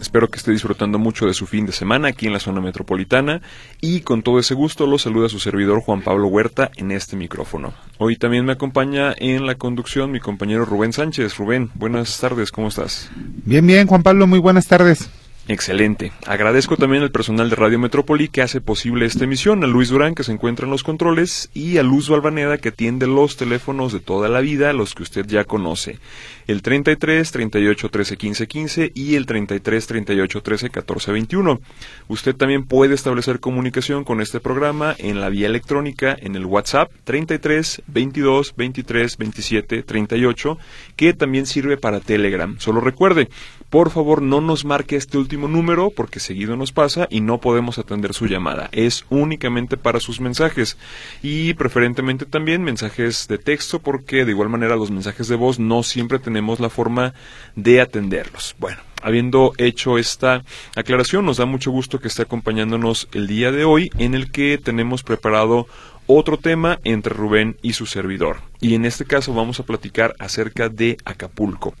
[0.00, 3.40] Espero que esté disfrutando mucho de su fin de semana aquí en la zona metropolitana
[3.80, 7.72] y con todo ese gusto lo saluda su servidor Juan Pablo Huerta en este micrófono.
[7.98, 11.36] Hoy también me acompaña en la conducción mi compañero Rubén Sánchez.
[11.36, 13.08] Rubén, buenas tardes, ¿cómo estás?
[13.44, 15.08] Bien, bien, Juan Pablo, muy buenas tardes.
[15.46, 16.10] Excelente.
[16.26, 20.14] Agradezco también al personal de Radio Metrópoli que hace posible esta emisión, a Luis Durán
[20.14, 24.00] que se encuentra en los controles y a Luz Valvaneda que atiende los teléfonos de
[24.00, 25.98] toda la vida, los que usted ya conoce.
[26.46, 31.60] El 33 38 13 15 15 y el 33 38 13 14 21.
[32.08, 36.90] Usted también puede establecer comunicación con este programa en la vía electrónica en el WhatsApp
[37.04, 40.58] 33 22 23 27 38
[40.96, 42.56] que también sirve para Telegram.
[42.58, 43.28] Solo recuerde,
[43.74, 47.76] por favor no nos marque este último número porque seguido nos pasa y no podemos
[47.76, 48.68] atender su llamada.
[48.70, 50.78] Es únicamente para sus mensajes
[51.24, 55.82] y preferentemente también mensajes de texto porque de igual manera los mensajes de voz no
[55.82, 57.14] siempre tenemos la forma
[57.56, 58.54] de atenderlos.
[58.60, 60.44] Bueno, habiendo hecho esta
[60.76, 64.56] aclaración, nos da mucho gusto que esté acompañándonos el día de hoy en el que
[64.56, 65.66] tenemos preparado
[66.06, 68.36] otro tema entre Rubén y su servidor.
[68.60, 71.74] Y en este caso vamos a platicar acerca de Acapulco.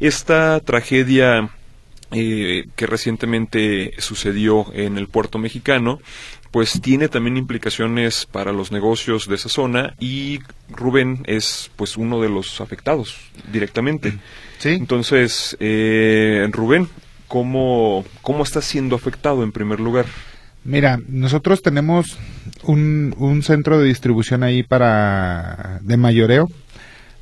[0.00, 1.50] Esta tragedia
[2.12, 6.00] eh, que recientemente sucedió en el puerto mexicano,
[6.50, 12.20] pues tiene también implicaciones para los negocios de esa zona y Rubén es pues uno
[12.20, 13.16] de los afectados
[13.52, 14.14] directamente.
[14.58, 14.70] Sí.
[14.70, 16.88] Entonces, eh, Rubén,
[17.28, 20.06] ¿cómo, ¿cómo está siendo afectado en primer lugar?
[20.64, 22.18] Mira, nosotros tenemos
[22.64, 26.48] un, un centro de distribución ahí para de mayoreo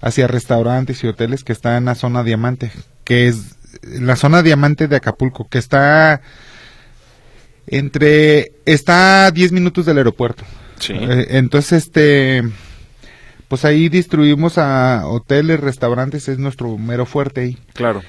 [0.01, 2.71] hacia restaurantes y hoteles que está en la zona diamante,
[3.05, 6.21] que es la zona diamante de Acapulco, que está
[7.67, 10.45] entre está a 10 minutos del aeropuerto.
[10.79, 10.95] Sí.
[10.95, 12.43] Eh, entonces este
[13.49, 17.59] pues ahí distribuimos a hoteles, restaurantes, es nuestro mero fuerte ahí.
[17.73, 18.03] Claro.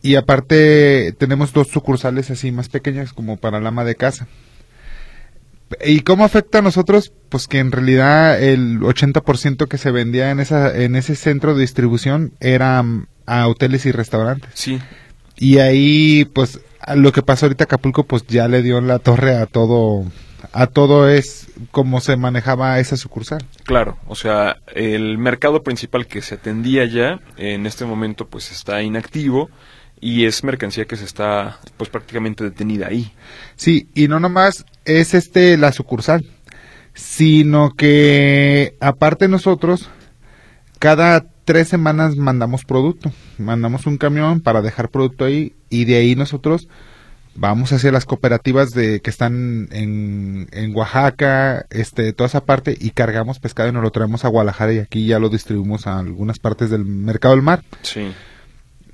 [0.00, 4.28] Y aparte tenemos dos sucursales así más pequeñas como para la ama de casa.
[5.84, 7.12] ¿Y cómo afecta a nosotros?
[7.28, 11.60] Pues que en realidad el 80% que se vendía en, esa, en ese centro de
[11.60, 12.84] distribución era
[13.26, 14.50] a hoteles y restaurantes.
[14.54, 14.80] Sí.
[15.36, 16.60] Y ahí, pues,
[16.94, 20.04] lo que pasó ahorita Acapulco, pues ya le dio la torre a todo,
[20.52, 23.44] a todo es como se manejaba esa sucursal.
[23.64, 28.82] Claro, o sea, el mercado principal que se atendía ya en este momento pues está
[28.82, 29.50] inactivo
[30.00, 33.12] y es mercancía que se está pues prácticamente detenida ahí.
[33.56, 36.26] Sí, y no nomás es este la sucursal,
[36.94, 39.88] sino que aparte nosotros
[40.78, 46.14] cada tres semanas mandamos producto, mandamos un camión para dejar producto ahí y de ahí
[46.16, 46.68] nosotros
[47.34, 52.90] vamos hacia las cooperativas de que están en, en Oaxaca, este, toda esa parte y
[52.90, 56.38] cargamos pescado y nos lo traemos a Guadalajara y aquí ya lo distribuimos a algunas
[56.38, 57.62] partes del mercado del mar.
[57.82, 58.12] Sí.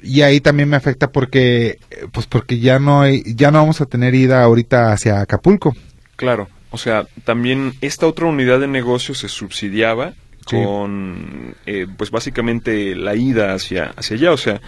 [0.02, 1.78] Y ahí también me afecta porque,
[2.12, 5.74] pues porque ya no hay, ya no vamos a tener ida ahorita hacia Acapulco.
[6.16, 10.12] Claro, o sea, también esta otra unidad de negocio se subsidiaba
[10.48, 10.54] Sí.
[10.62, 14.60] con, eh, pues básicamente la ida hacia, hacia allá, o sea,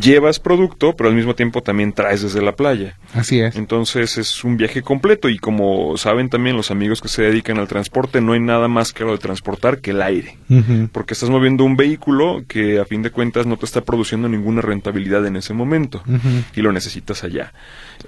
[0.00, 2.96] llevas producto, pero al mismo tiempo también traes desde la playa.
[3.14, 3.56] Así es.
[3.56, 7.68] Entonces es un viaje completo y como saben también los amigos que se dedican al
[7.68, 10.36] transporte, no hay nada más caro de transportar que el aire.
[10.92, 14.60] Porque estás moviendo un vehículo que a fin de cuentas no te está produciendo ninguna
[14.60, 16.02] rentabilidad en ese momento
[16.54, 17.52] y lo necesitas allá.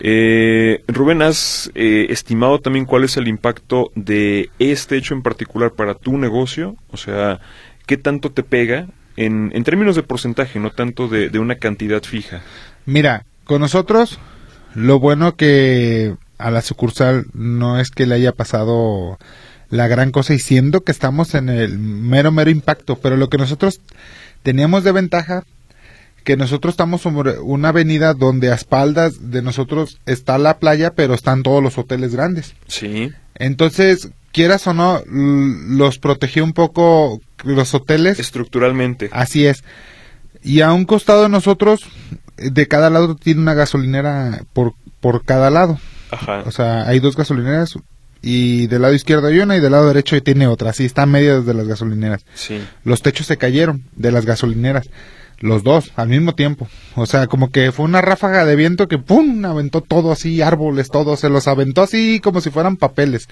[0.00, 5.72] Eh, Rubén, ¿has eh, estimado también cuál es el impacto de este hecho en particular
[5.72, 6.76] para tu negocio?
[6.90, 7.40] O sea,
[7.86, 8.86] ¿qué tanto te pega
[9.18, 12.42] en, en términos de porcentaje, no tanto de, de una cantidad fija?
[12.86, 14.18] Mira, con nosotros,
[14.74, 19.18] lo bueno que a la sucursal no es que le haya pasado
[19.70, 23.38] la gran cosa y siendo que estamos en el mero, mero impacto, pero lo que
[23.38, 23.80] nosotros
[24.42, 25.44] teníamos de ventaja,
[26.24, 31.14] que nosotros estamos sobre una avenida donde a espaldas de nosotros está la playa, pero
[31.14, 32.54] están todos los hoteles grandes.
[32.66, 38.20] Sí, Entonces, quieras o no, los protegió un poco los hoteles.
[38.20, 39.08] estructuralmente.
[39.10, 39.64] Así es.
[40.44, 41.80] Y a un costado de nosotros,
[42.36, 45.80] de cada lado tiene una gasolinera por, por cada lado.
[46.12, 46.44] Ajá.
[46.46, 47.74] O sea, hay dos gasolineras
[48.22, 50.70] y del lado izquierdo hay una y del lado derecho tiene otra.
[50.70, 52.24] Así está a medias de las gasolineras.
[52.34, 54.88] Sí, Los techos se cayeron de las gasolineras.
[55.40, 56.68] Los dos, al mismo tiempo.
[56.94, 59.44] O sea, como que fue una ráfaga de viento que ¡pum!
[59.44, 63.26] aventó todo así, árboles, todo, se los aventó así como si fueran papeles.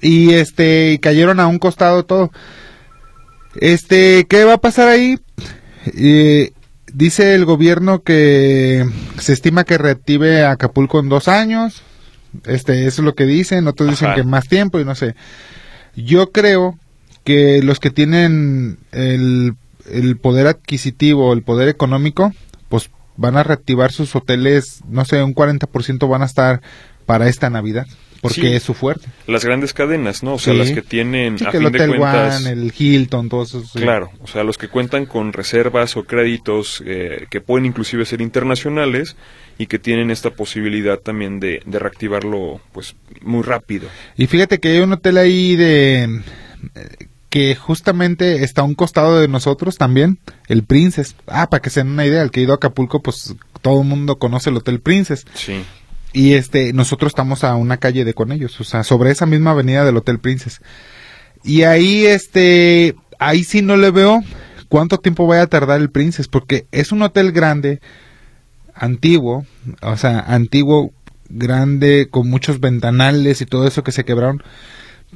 [0.00, 2.30] Y este, y cayeron a un costado todo.
[3.56, 5.18] Este, ¿qué va a pasar ahí?
[5.86, 6.52] Eh,
[6.92, 8.84] dice el gobierno que
[9.18, 11.82] se estima que reactive Acapulco en dos años.
[12.46, 15.14] Este, eso es lo que dicen, otros dicen que más tiempo y no sé.
[15.96, 16.78] Yo creo
[17.24, 19.54] que los que tienen el,
[19.90, 22.32] el poder adquisitivo, el poder económico,
[22.68, 26.62] pues van a reactivar sus hoteles, no sé, un 40% van a estar
[27.04, 27.86] para esta Navidad,
[28.20, 28.46] porque Sí.
[28.48, 29.08] es su fuerte.
[29.26, 30.34] Las grandes cadenas, ¿no?
[30.34, 30.58] O sea, Sí.
[30.58, 32.40] las que tienen, Sí, a que el fin de Hotel cuentas...
[32.44, 33.72] One, el Hilton, todos esos.
[33.72, 38.20] Claro, o sea, los que cuentan con reservas o créditos eh, que pueden inclusive ser
[38.20, 39.16] internacionales
[39.58, 43.88] y que tienen esta posibilidad también de, de reactivarlo pues muy rápido.
[44.16, 46.04] Y fíjate que hay un hotel ahí de
[46.74, 50.18] eh, que justamente está a un costado de nosotros también,
[50.48, 51.14] el Princess.
[51.26, 53.82] Ah, para que se den una idea, el que ha ido a Acapulco, pues todo
[53.82, 55.24] el mundo conoce el Hotel Princess.
[55.34, 55.62] Sí,
[56.12, 59.52] Y este, nosotros estamos a una calle de con ellos, o sea, sobre esa misma
[59.52, 60.60] avenida del Hotel Princess.
[61.44, 64.20] Y ahí, este, ahí sí no le veo
[64.68, 67.80] cuánto tiempo vaya a tardar el Princess, porque es un hotel grande,
[68.74, 69.46] antiguo,
[69.82, 70.92] o sea, antiguo,
[71.28, 74.42] grande, con muchos ventanales y todo eso que se quebraron.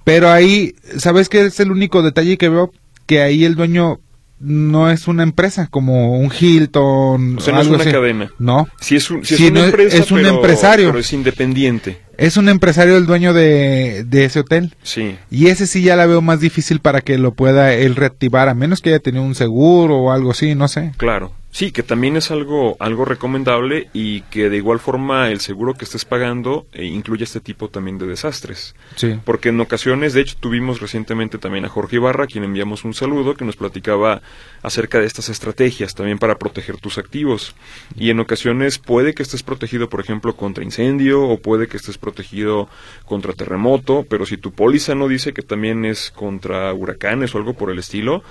[0.05, 2.73] Pero ahí, ¿sabes qué es el único detalle que veo?
[3.07, 4.01] Que ahí el dueño
[4.45, 7.39] no es una empresa como un Hilton.
[7.39, 7.91] o sea, no es una así.
[7.91, 8.31] cadena.
[8.39, 10.87] No, Sí es, un, es Sí, una no, empresa, es un pero- empresario.
[10.89, 11.99] pero es independiente.
[12.17, 14.75] es un empresario el dueño de, de ese hotel.
[14.83, 18.49] Sí, Y ese sí ya la veo más difícil para que lo pueda él reactivar,
[18.49, 20.93] a menos que haya tenido un seguro o algo así, no sé.
[20.97, 21.33] claro.
[21.55, 25.85] Sí, que también es algo, algo recomendable y que de igual forma el seguro que
[25.85, 28.75] estés pagando eh, incluye este tipo también de desastres.
[28.97, 29.21] Sí.
[29.25, 32.93] Porque en ocasiones, de hecho, tuvimos recientemente también a Jorge Ibarra, a quien enviamos un
[32.93, 34.21] saludo, que nos platicaba
[34.63, 37.55] acerca de estas estrategias también para proteger tus activos.
[37.95, 41.99] Y en ocasiones puede que estés protegido, por ejemplo, contra incendio o puede que estés
[41.99, 42.69] protegido
[43.05, 47.55] contra terremoto, pero si tu póliza no dice que también es contra huracanes o algo
[47.55, 48.25] por el estilo,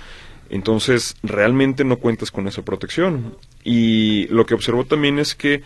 [0.50, 3.36] entonces realmente no cuentas con esa protección.
[3.62, 5.62] Y lo que observó también es que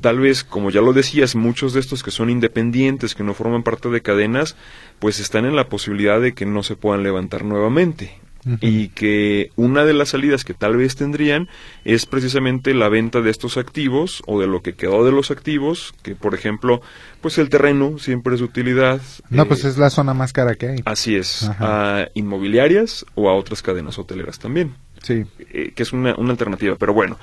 [0.00, 3.62] tal vez, como ya lo decías, muchos de estos que son independientes, que no forman
[3.62, 4.56] parte de cadenas,
[4.98, 8.18] pues están en la posibilidad de que no se puedan levantar nuevamente.
[8.60, 11.48] Y que una de las salidas que tal vez tendrían
[11.84, 15.94] es precisamente la venta de estos activos o de lo que quedó de los activos,
[16.02, 16.82] que por ejemplo,
[17.20, 19.00] pues el terreno siempre es de utilidad.
[19.30, 20.82] No, eh, pues es la zona más cara que hay.
[20.86, 22.00] Así es, Ajá.
[22.02, 25.22] a inmobiliarias o a otras cadenas hoteleras también, Sí.
[25.52, 26.74] eh, que es una, una alternativa.
[26.76, 27.18] Pero bueno,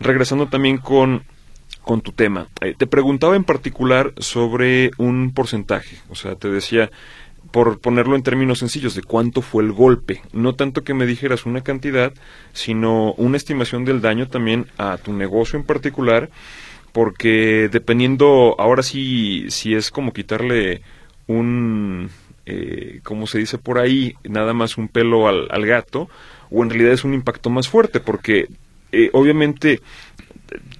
[0.00, 1.22] regresando también con,
[1.82, 6.90] con tu tema, eh, te preguntaba en particular sobre un porcentaje, o sea, te decía,
[7.50, 11.46] por ponerlo en términos sencillos, de cuánto fue el golpe, no tanto que me dijeras
[11.46, 12.12] una cantidad,
[12.52, 16.30] sino una estimación del daño también a tu negocio en particular,
[16.92, 20.82] porque dependiendo, ahora sí, si es como quitarle
[21.26, 22.10] un,
[22.46, 26.08] eh, como se dice por ahí, nada más un pelo al, al gato,
[26.50, 28.48] o en realidad es un impacto más fuerte, porque
[28.92, 29.80] eh, obviamente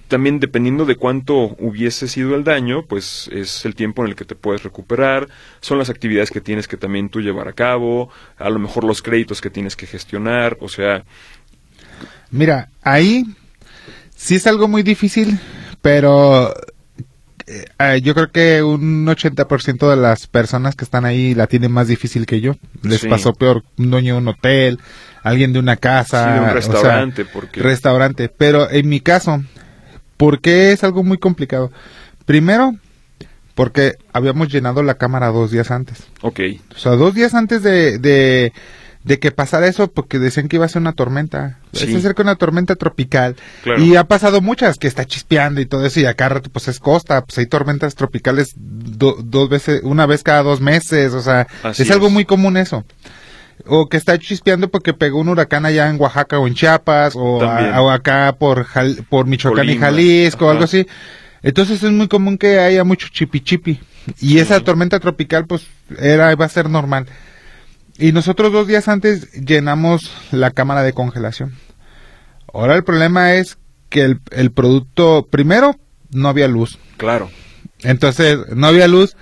[0.07, 4.25] también dependiendo de cuánto hubiese sido el daño, pues es el tiempo en el que
[4.25, 5.27] te puedes recuperar,
[5.61, 9.01] son las actividades que tienes que también tú llevar a cabo, a lo mejor los
[9.01, 11.03] créditos que tienes que gestionar, o sea,
[12.31, 13.25] Mira, ahí
[14.15, 15.39] sí es algo muy difícil,
[15.81, 16.53] pero
[17.47, 21.71] eh, eh, yo creo que un 80% de las personas que están ahí la tienen
[21.71, 22.55] más difícil que yo.
[22.81, 23.07] Les Sí.
[23.07, 24.79] pasó peor un dueño de un hotel,
[25.23, 28.29] alguien de una casa, sí, de un o sea, restaurante, porque restaurante.
[28.29, 29.43] Pero en mi caso,
[30.17, 31.71] ¿por qué es algo muy complicado?
[32.25, 32.73] Primero,
[33.53, 36.03] porque habíamos llenado la cámara dos días antes.
[36.21, 36.39] ok,
[36.75, 38.51] O sea, dos días antes de, de,
[39.03, 41.59] de que pasara eso, porque decían que iba a ser una tormenta.
[41.71, 41.87] Sí.
[41.91, 43.35] Se acerca una tormenta tropical.
[43.63, 43.81] Claro.
[43.81, 47.23] Y ha pasado muchas, que está chispeando y todo eso, y acá pues es costa,
[47.23, 51.91] pues hay tormentas tropicales do- dos veces, una vez cada dos meses, o sea, es
[51.91, 52.83] algo muy común eso.
[53.67, 57.41] O que está chispeando porque pegó un huracán allá en Oaxaca o en Chiapas, o,
[57.41, 57.75] a- También.
[57.75, 60.85] o acá por, Jal- por Michoacán y Jalisco, o algo así.
[61.41, 63.79] Entonces es muy común que haya mucho chipi chipi.
[64.19, 65.65] Y esa tormenta tropical, pues,
[65.99, 67.07] era, va a ser normal.
[67.97, 71.53] Y nosotros dos días antes llenamos la cámara de congelación.
[72.53, 73.57] Ahora el problema es
[73.89, 75.75] que el, el producto, primero,
[76.11, 76.77] no había luz.
[76.97, 77.29] claro,
[77.83, 79.15] Entonces, no había luz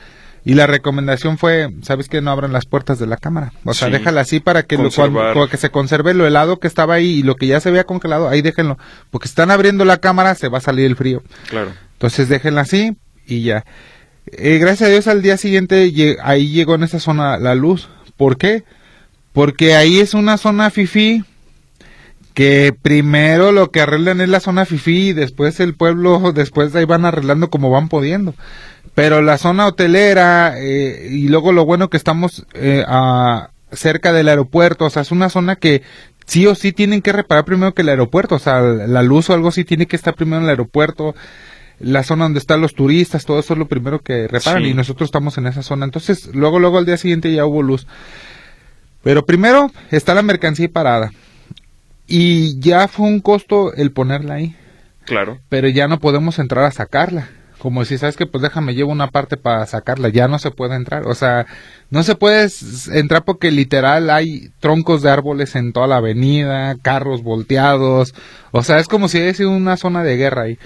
[0.46, 3.54] y la recomendación fue, ¿sabes que No abran las puertas de la cámara.
[3.64, 3.94] O sea, Sí.
[3.94, 7.24] déjala así para que, lo, cuando- que se conserve lo helado que estaba ahí y
[7.24, 8.78] lo que ya se había congelado, ahí déjenlo.
[9.10, 11.24] Porque si están abriendo la cámara, se va a salir el frío.
[11.50, 13.64] claro, Entonces déjenla así y ya.
[14.26, 17.90] Eh, gracias a Dios al día siguiente ahí llegó en esa zona la luz.
[18.18, 18.64] ¿Por qué?
[19.32, 21.24] Porque ahí es una zona fifi
[22.34, 26.86] que primero lo que arreglan es la zona FIFI y después el pueblo, después ahí
[26.86, 28.34] van arreglando como van pudiendo.
[28.96, 34.30] Pero la zona hotelera eh, y luego lo bueno que estamos eh, a, cerca del
[34.30, 35.82] aeropuerto, o sea, es una zona que
[36.26, 39.34] sí o sí tienen que reparar primero que el aeropuerto, o sea, la luz o
[39.34, 41.16] algo así tiene que estar primero en el aeropuerto,
[41.80, 44.70] la zona donde están los turistas, todo eso es lo primero que reparan Sí.
[44.70, 45.86] y nosotros estamos en esa zona.
[45.86, 47.88] Entonces, luego, luego al día siguiente ya hubo luz.
[49.04, 51.12] Pero primero está la mercancía parada.
[52.08, 54.56] Y ya fue un costo el ponerla ahí,
[55.06, 55.40] Claro.
[55.50, 57.30] pero ya no podemos entrar a sacarla.
[57.60, 60.76] Como si sabes que pues déjame llevo una parte para sacarla, ya no se puede
[60.76, 61.46] entrar, o sea,
[61.90, 62.50] no se puede
[62.92, 68.14] entrar porque literal hay troncos de árboles en toda la avenida, carros volteados,
[68.52, 70.60] o sea, es como si hubiese una zona de guerra ahí.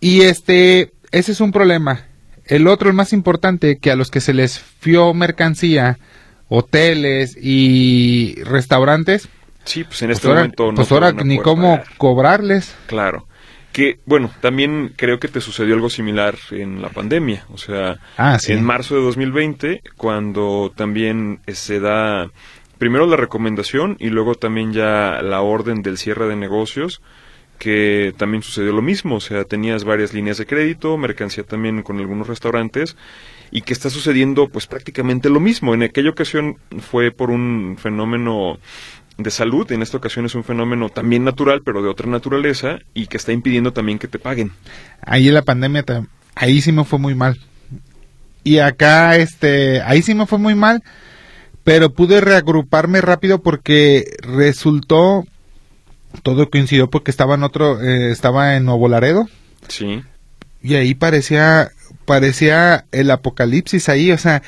[0.00, 2.06] Y este, ese es un problema.
[2.44, 5.98] El otro, el más importante, que a los que se les fió mercancía,
[6.48, 9.28] hoteles y restaurantes,
[9.68, 12.74] Sí, pues en pues este ahora, momento no pues ahora ni cómo cobrarles.
[12.86, 13.26] Claro.
[13.72, 17.44] Que, bueno, también creo que te sucedió algo similar en la pandemia.
[17.52, 18.52] O sea, Ah, sí.
[18.52, 22.30] en marzo de 2020, cuando también eh, se da
[22.78, 27.02] primero la recomendación y luego también ya la orden del cierre de negocios,
[27.58, 29.16] que también sucedió lo mismo.
[29.16, 32.96] O sea, tenías varias líneas de crédito, mercancía también con algunos restaurantes
[33.50, 35.74] y que está sucediendo pues prácticamente lo mismo.
[35.74, 38.58] En aquella ocasión fue por un fenómeno
[39.18, 43.08] de salud, en esta ocasión es un fenómeno también natural, pero de otra naturaleza, y
[43.08, 44.52] que está impidiendo también que te paguen.
[45.02, 45.84] Ahí en la pandemia,
[46.36, 47.36] ahí sí me fue muy mal.
[48.44, 50.84] Y acá, este, ahí sí me fue muy mal,
[51.64, 55.24] pero pude reagruparme rápido porque resultó,
[56.22, 59.28] todo coincidió porque estaba en otro, eh, estaba en Nuevo Laredo,
[59.66, 60.02] Sí,
[60.62, 61.72] y ahí parecía,
[62.04, 64.42] parecía el apocalipsis ahí, o sea,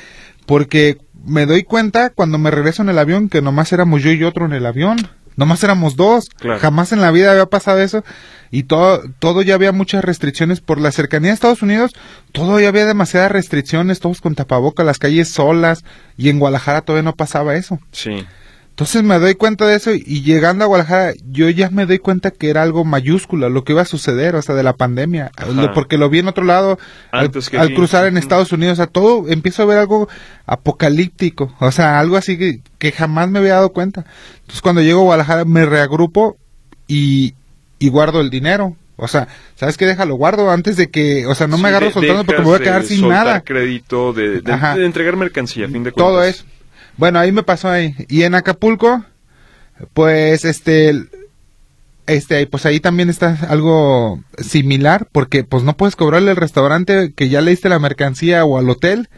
[0.45, 4.23] porque me doy cuenta cuando me regreso en el avión que nomás éramos yo y
[4.23, 4.97] otro en el avión.
[5.37, 6.29] Nomás éramos dos.
[6.29, 6.59] Claro.
[6.59, 8.03] Jamás en la vida había pasado eso.
[8.51, 11.93] Y todo, todo ya había muchas restricciones por la cercanía de Estados Unidos.
[12.33, 15.85] Todo ya había demasiadas restricciones, todos con tapaboca, las calles solas.
[16.17, 17.79] Y en Guadalajara todavía no pasaba eso.
[17.91, 18.25] sí,
[18.71, 22.31] Entonces me doy cuenta de eso y llegando a Guadalajara yo ya me doy cuenta
[22.31, 25.51] que era algo mayúsculo lo que iba a suceder, o sea, de la pandemia, Ajá.
[25.51, 26.79] Lo- porque lo vi en otro lado
[27.11, 28.17] al, que cruzar en.
[28.17, 30.07] Estados Unidos, o sea, todo empiezo a ver algo
[30.65, 34.05] apocalíptico, o sea, algo así que, que jamás me había dado cuenta.
[34.41, 36.37] Entonces cuando llego a Guadalajara me reagrupo
[36.87, 37.33] y,
[37.79, 38.75] y guardo el dinero.
[38.95, 39.85] O sea, ¿sabes qué?
[39.87, 42.55] Déjalo, guardo antes de que, o sea, no Sí, me agarro soltando porque me voy
[42.59, 43.41] a quedar sin nada.
[43.41, 46.11] crédito, de, de- entregar mercancía, a fin de cuentas.
[46.13, 46.45] Todo eso.
[46.97, 47.95] Bueno, ahí me pasó ahí.
[48.09, 49.03] Y en Acapulco,
[49.93, 50.93] pues este,
[52.07, 57.29] este, pues ahí también está algo similar, porque pues no puedes cobrarle al restaurante que
[57.29, 59.09] ya le diste la mercancía o al hotel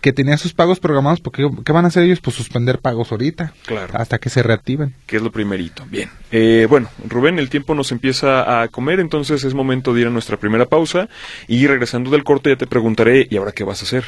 [0.00, 2.20] que tenía sus pagos programados, porque ¿qué van a hacer ellos?
[2.20, 3.94] Pues suspender pagos ahorita, Claro.
[3.96, 4.94] hasta que se reactiven.
[5.06, 5.86] que es lo primerito.
[5.88, 6.10] Bien.
[6.30, 10.10] Eh, bueno, Rubén, el tiempo nos empieza a comer, entonces es momento de ir a
[10.10, 11.08] nuestra primera pausa
[11.48, 14.04] y regresando del corte ya te preguntaré, ¿y ahora qué vas a hacer?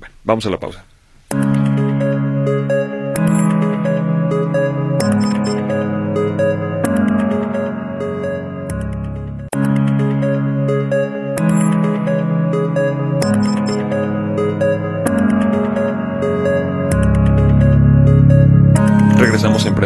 [0.00, 0.84] Bueno, vamos a la pausa.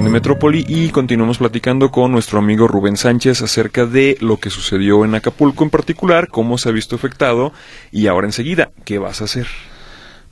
[0.01, 5.05] Emprende Metrópoli y continuamos platicando con nuestro amigo Rubén Sánchez acerca de lo que sucedió
[5.05, 7.53] en Acapulco en particular, cómo se ha visto afectado
[7.93, 9.47] y ahora enseguida, ¿qué vas a hacer?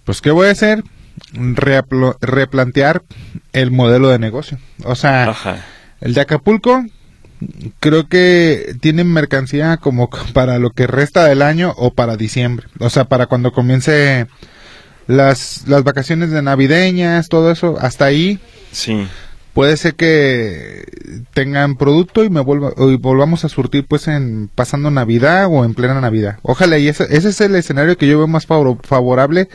[0.05, 0.85] Pues, ¿qué voy a hacer?
[1.35, 3.03] Reaplo- replantear
[3.53, 4.57] el modelo de negocio.
[4.85, 5.63] O sea, Ajá,
[6.01, 6.87] El de Acapulco,
[7.79, 12.69] creo que tienen mercancía como para lo que resta del año o para diciembre.
[12.81, 14.29] O sea, para cuando comience
[15.07, 18.39] las, las vacaciones de navideñas, todo eso, hasta ahí
[18.73, 19.07] sí,
[19.55, 20.85] puede ser que
[21.35, 25.75] tengan producto y me vuelva, y volvamos a surtir pues en pasando Navidad o en
[25.75, 26.39] plena Navidad.
[26.43, 29.49] Ojalá y ese, ese es el escenario que yo veo más favor- favorable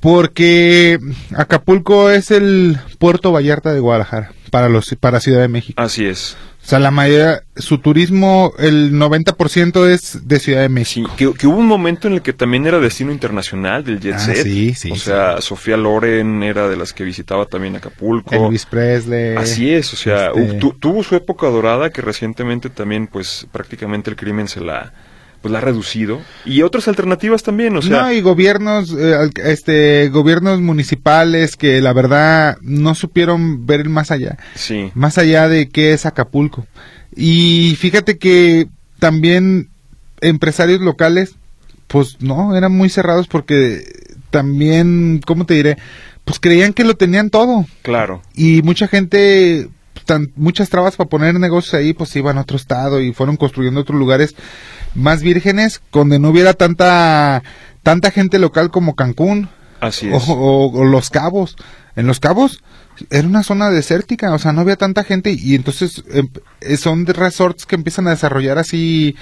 [0.00, 0.98] porque
[1.34, 5.80] Acapulco es el puerto Vallarta de Guadalajara para los para Ciudad de México.
[5.82, 6.36] así es.
[6.66, 11.12] O sea, la mayoría, su turismo, el 90% es de Ciudad de Sí, México.
[11.16, 14.18] que, que hubo un momento en el que también era destino internacional del Jet Ah,
[14.18, 14.42] Set.
[14.42, 15.00] sí, sí, O sí.
[15.02, 18.34] sea, Sofía Loren era de las que visitaba también Acapulco.
[18.34, 19.36] Elvis Presley.
[19.36, 24.10] Así es, o sea, este- tu- tuvo su época dorada que recientemente también, pues, prácticamente
[24.10, 24.92] el crimen se la,
[25.46, 26.20] pues, la ha reducido.
[26.44, 31.92] Y otras alternativas también, o sea, no, y gobiernos, eh, este, gobiernos municipales que la
[31.92, 36.66] verdad no supieron ver más allá, sí, más allá de qué es Acapulco.
[37.14, 38.66] Y fíjate que
[38.98, 39.68] también
[40.20, 41.36] empresarios locales,
[41.86, 43.84] pues no, eran muy cerrados porque
[44.30, 45.76] también, ¿cómo te diré?
[46.24, 47.66] Pues creían que lo tenían todo.
[47.82, 49.68] claro, y mucha gente
[50.06, 53.82] tan, muchas trabas para poner negocios ahí, pues iban a otro estado y fueron construyendo
[53.82, 54.34] otros lugares
[54.96, 57.42] más vírgenes, donde no hubiera tanta,
[57.82, 59.48] tanta gente local como Cancún.
[59.80, 60.24] Así o, es.
[60.28, 61.56] o- o Los Cabos.
[61.96, 62.62] En Los Cabos
[63.10, 66.28] era una zona desértica, o sea, no había tanta gente y entonces em,
[66.62, 69.14] eh, son de resorts que empiezan a desarrollar así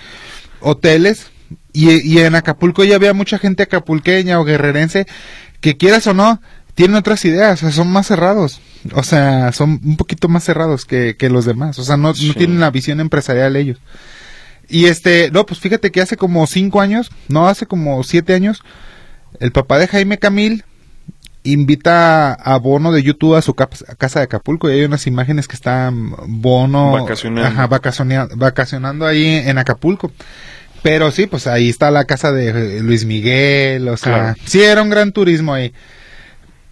[0.61, 1.27] hoteles
[1.73, 5.07] y, y en Acapulco ya había mucha gente acapulqueña o guerrerense
[5.61, 6.41] que quieras o no,
[6.75, 8.61] tienen otras ideas, o sea, son más cerrados,
[8.95, 12.29] o sea, son un poquito más cerrados que, que los demás, o sea, no, Sí.
[12.29, 13.79] no tienen la visión empresarial ellos.
[14.69, 18.63] Y este, no, pues fíjate que hace como cinco años, no, hace como siete años,
[19.41, 20.65] el papá de Jaime Camil
[21.43, 25.57] invita a Bono de YouTube a su casa de Acapulco y hay unas imágenes que
[25.57, 27.49] están Bono Vacacionando.
[27.49, 30.11] ajá, vacacionea- vacacionando ahí en Acapulco.
[30.83, 34.35] Pero sí, pues ahí está la casa de Luis Miguel, o sea, Claro.
[34.45, 35.73] sí era un gran turismo ahí.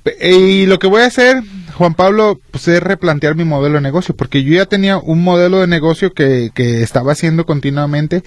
[0.02, 1.42] Pe- Y lo que voy a hacer,
[1.74, 5.60] Juan Pablo, pues es replantear mi modelo de negocio, porque yo ya tenía un modelo
[5.60, 8.22] de negocio que, que estaba haciendo continuamente,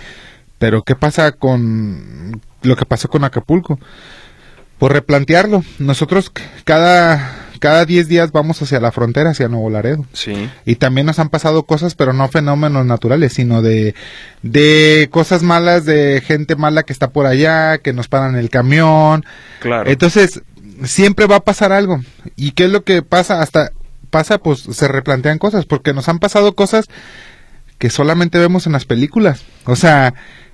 [0.57, 3.79] pero ¿qué pasa con lo que pasó con Acapulco?
[4.79, 5.63] Por replantearlo.
[5.79, 6.31] Nosotros
[6.65, 10.05] cada, cada 10 días vamos hacia la frontera, hacia Nuevo Laredo.
[10.11, 10.49] Sí.
[10.65, 13.95] Y también nos han pasado cosas, pero no fenómenos naturales, sino de,
[14.41, 19.23] de cosas malas, de gente mala que está por allá, que nos paran el camión,
[19.59, 19.89] Claro.
[19.89, 20.41] entonces,
[20.83, 22.01] siempre va a pasar algo.
[22.35, 23.41] ¿Y qué es lo que pasa?
[23.41, 23.71] Hasta
[24.09, 26.85] pasa, pues se replantean cosas, porque nos han pasado cosas
[27.77, 29.43] que solamente vemos en las películas.
[29.65, 30.13] O sea,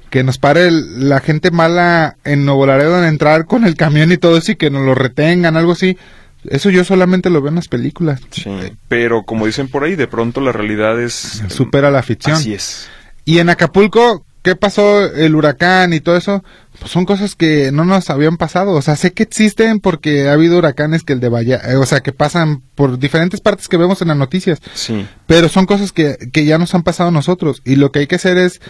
[0.10, 4.12] que nos pare el- la gente mala en Nuevo Laredo en entrar con el camión
[4.12, 5.98] y todo eso y que nos lo retengan, algo así.
[6.50, 8.20] Eso yo solamente lo veo en las películas.
[8.32, 8.50] Sí.
[8.88, 11.44] Pero como dicen por ahí, de pronto la realidad es...
[11.50, 12.36] Supera la ficción.
[12.36, 12.90] Así es.
[13.26, 15.06] Y en Acapulco, ¿qué pasó?
[15.06, 16.44] El huracán y todo eso,
[16.82, 18.72] pues son cosas que no nos habían pasado.
[18.72, 21.86] O sea, sé que existen porque ha habido huracanes que el de Valla, eh, o
[21.86, 24.60] sea, que pasan por diferentes partes que vemos en las noticias.
[24.74, 25.06] Sí.
[25.28, 27.62] Pero son cosas que, que ya nos han pasado a nosotros.
[27.66, 28.62] Y lo que hay que hacer es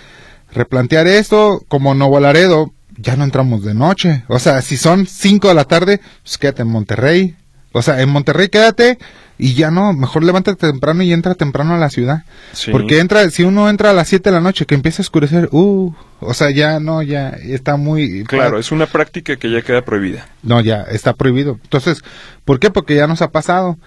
[0.53, 4.25] replantear esto, como Nuevo Laredo, ya no entramos de noche.
[4.27, 7.37] O sea, si son 5 de la tarde, pues quédate en Monterrey.
[7.71, 8.97] O sea, en Monterrey quédate
[9.37, 12.23] y ya no, mejor levántate temprano y entra temprano a la ciudad.
[12.53, 12.69] Sí.
[12.71, 15.49] Porque entra, si uno entra a las 7 de la noche que empieza a oscurecer,
[15.51, 18.23] uh, o sea, ya no, ya está muy...
[18.25, 20.27] Claro, es una práctica que ya queda prohibida.
[20.43, 21.59] No, ya está prohibido.
[21.63, 22.03] Entonces,
[22.45, 22.69] ¿por qué?
[22.69, 23.77] Porque ya nos ha pasado.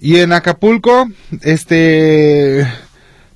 [0.00, 1.08] Y en Acapulco,
[1.40, 2.66] este,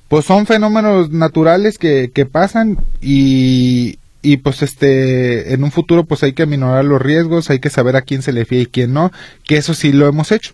[0.07, 3.99] pues son fenómenos naturales que, que pasan y,
[4.33, 7.95] y pues este, en un futuro pues hay que aminorar los riesgos, hay que saber
[7.95, 9.11] a quién se le fía y quién no,
[9.45, 10.53] que eso sí lo hemos hecho.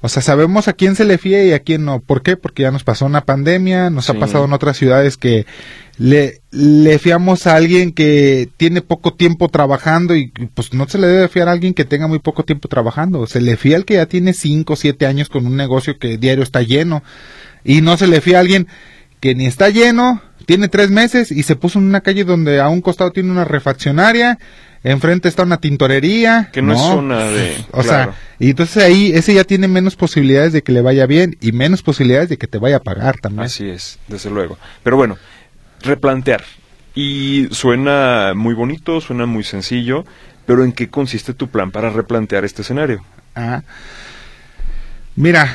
[0.00, 1.98] O sea, sabemos a quién se le fía y a quién no.
[1.98, 2.36] ¿Por qué?
[2.36, 4.12] Porque ya nos pasó una pandemia, nos Sí.
[4.12, 5.44] ha pasado en otras ciudades que
[5.96, 11.08] le, le fiamos a alguien que tiene poco tiempo trabajando y pues no se le
[11.08, 13.26] debe fiar a alguien que tenga muy poco tiempo trabajando.
[13.26, 16.16] Se le fía al que ya tiene 5 o 7 años con un negocio que
[16.16, 17.02] diario está lleno.
[17.64, 18.68] Y no se le fía a alguien
[19.18, 22.70] que ni está lleno, tiene tres meses y se puso en una calle donde a
[22.70, 24.38] un costado tiene una refaccionaria,
[24.82, 26.48] enfrente está una tintorería.
[26.54, 28.12] Que no es zona de- O claro.
[28.12, 31.52] sea, y entonces ahí ese ya tiene menos posibilidades de que le vaya bien y
[31.52, 33.44] menos posibilidades de que te vaya a pagar también.
[33.44, 34.56] Así es, desde luego.
[34.82, 35.18] Pero bueno,
[35.82, 36.42] replantear.
[36.94, 40.06] Y suena muy bonito, suena muy sencillo,
[40.46, 43.04] pero ¿en qué consiste tu plan para replantear este escenario?
[43.34, 43.60] Ah.
[45.14, 45.54] Mira,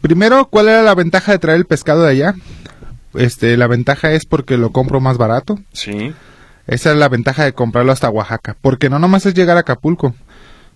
[0.00, 2.34] primero, ¿cuál era la ventaja de traer el pescado de allá?
[3.14, 5.58] Este, la ventaja es porque lo compro más barato.
[5.72, 6.14] Sí,
[6.66, 8.56] Esa es la ventaja de comprarlo hasta Oaxaca.
[8.60, 10.14] Porque no nomás es llegar a Acapulco.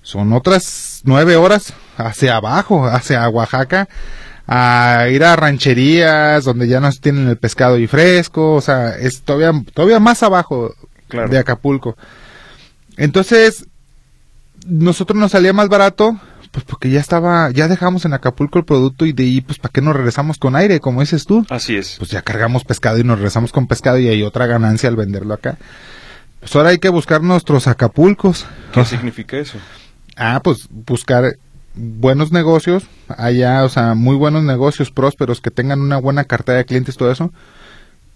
[0.03, 3.89] Son otras nueve horas hacia abajo, hacia Oaxaca,
[4.47, 8.55] a ir a rancherías donde ya no tienen el pescado y fresco.
[8.55, 10.75] O sea, es todavía, todavía más abajo
[11.09, 11.29] Claro.
[11.29, 11.97] de Acapulco.
[12.97, 13.67] Entonces,
[14.67, 16.19] nosotros nos salía más barato,
[16.55, 19.73] pues porque ya estaba, ya dejamos en Acapulco el producto y de ahí, pues, ¿para
[19.73, 20.79] qué nos regresamos con aire?
[20.79, 21.97] Como dices tú así es.
[21.99, 25.35] pues ya cargamos pescado y nos regresamos con pescado y hay otra ganancia al venderlo
[25.35, 25.59] acá.
[26.39, 28.47] Pues ahora hay que buscar nuestros Acapulcos.
[28.73, 29.59] ¿Qué significa eso?
[30.17, 31.39] Ah, pues buscar
[31.75, 36.67] buenos negocios allá, o sea, muy buenos negocios prósperos que tengan una buena cartera de
[36.67, 37.33] clientes, todo eso,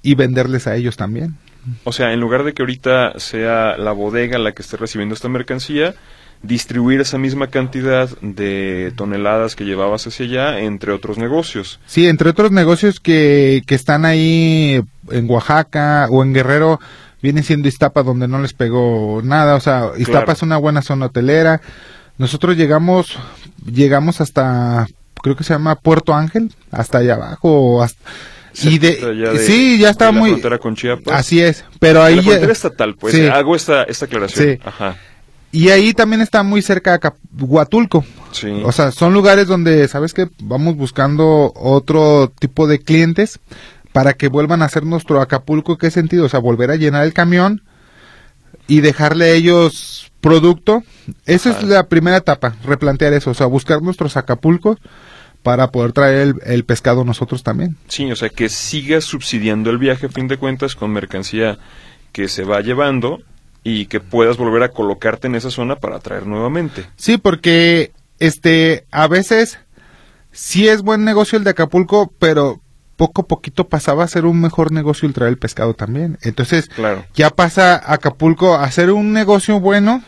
[0.03, 1.37] y venderles a ellos también.
[1.83, 5.29] O sea, en lugar de que ahorita sea la bodega la que esté recibiendo esta
[5.29, 5.97] mercancía,
[6.43, 11.81] distribuir esa misma cantidad de toneladas que llevabas hacia allá entre otros negocios.
[11.87, 16.79] Sí, entre otros negocios que, que están ahí en Oaxaca o en Guerrero,
[17.21, 20.33] viene siendo Iztapa donde no les pegó nada, o sea, Iztapa Claro.
[20.33, 21.61] es una buena zona hotelera.
[22.19, 23.17] Nosotros llegamos,
[23.67, 24.87] llegamos hasta,
[25.23, 28.01] creo que se llama Puerto Ángel, hasta allá abajo, hasta-
[28.63, 31.15] y de, Cerquita ya de- sí, ya está de la muy, frontera con Chiapas.
[31.15, 33.27] así es, pero ahí la ya- frontera estatal, pues sí.
[33.27, 34.55] hago esta, esta aclaración.
[34.57, 34.61] Sí.
[34.65, 34.97] Ajá.
[35.51, 37.11] Y ahí también está muy cerca de
[37.45, 38.05] Huatulco.
[38.33, 38.49] Sí.
[38.65, 40.29] O sea, son lugares donde, ¿sabes qué?
[40.43, 43.41] Vamos buscando otro tipo de clientes
[43.93, 45.79] para que vuelvan a hacer nuestro Acapulco.
[45.79, 46.27] ¿Qué sentido?
[46.27, 47.63] O sea, volver a llenar el camión
[48.67, 50.83] y dejarle a ellos producto.
[51.25, 53.31] Esa es la primera etapa, replantear eso.
[53.31, 54.79] O sea, buscar nuestros Acapulcos
[55.43, 57.77] para poder traer el, el, pescado nosotros también.
[57.87, 61.59] Sí, o sea, que siga subsidiando el viaje a fin de cuentas con mercancía
[62.13, 63.21] que se va llevando
[63.69, 66.87] y que puedas volver a colocarte en esa zona para traer nuevamente.
[66.97, 69.59] Sí, porque este a veces
[70.33, 72.63] sí es buen negocio el de Acapulco, pero
[72.97, 76.17] poco a poquito pasaba a ser un mejor negocio el traer el pescado también.
[76.23, 77.05] Entonces, claro.
[77.15, 80.03] ya pasa Acapulco a ser un negocio bueno,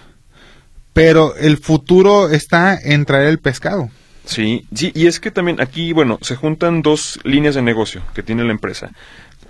[0.95, 3.91] pero el futuro está en traer el pescado.
[4.25, 8.23] Sí, sí, y es que también aquí, bueno, se juntan dos líneas de negocio que
[8.23, 8.91] tiene la empresa.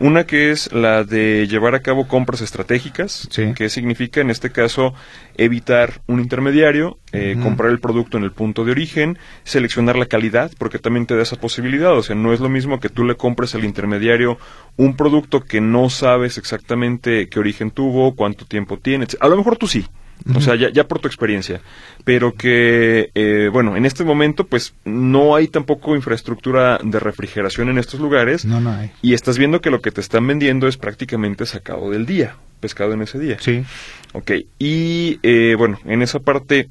[0.01, 3.53] Una que es la de llevar a cabo compras estratégicas, sí.
[3.55, 4.95] que significa en este caso
[5.37, 7.43] evitar un intermediario, eh, uh -huh.
[7.43, 11.23] comprar el producto en el punto de origen, seleccionar la calidad, porque también te da
[11.23, 11.93] esa posibilidad.
[11.93, 14.39] O sea, no es lo mismo que tú le compres al intermediario
[14.79, 19.07] un producto que no sabes exactamente qué origen tuvo, cuánto tiempo tiene.
[19.21, 19.85] A lo mejor tú sí,
[20.25, 20.37] Uh -huh.
[20.37, 21.61] O sea, ya, ya, por tu experiencia.
[22.05, 27.79] Pero que, eh, bueno, en este momento, pues no hay tampoco infraestructura de refrigeración en
[27.79, 28.45] estos lugares.
[28.45, 28.91] No, no hay.
[29.03, 32.93] Y estás viendo que lo que te están vendiendo es prácticamente sacado del día, pescado
[32.93, 33.37] en ese día.
[33.41, 33.65] Sí.
[34.13, 34.33] Ok.
[34.59, 36.69] Y, eh, bueno, en esa parte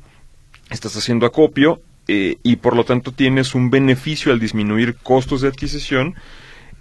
[0.69, 5.47] estás haciendo acopio eh, y por lo tanto tienes un beneficio al disminuir costos de
[5.47, 6.15] adquisición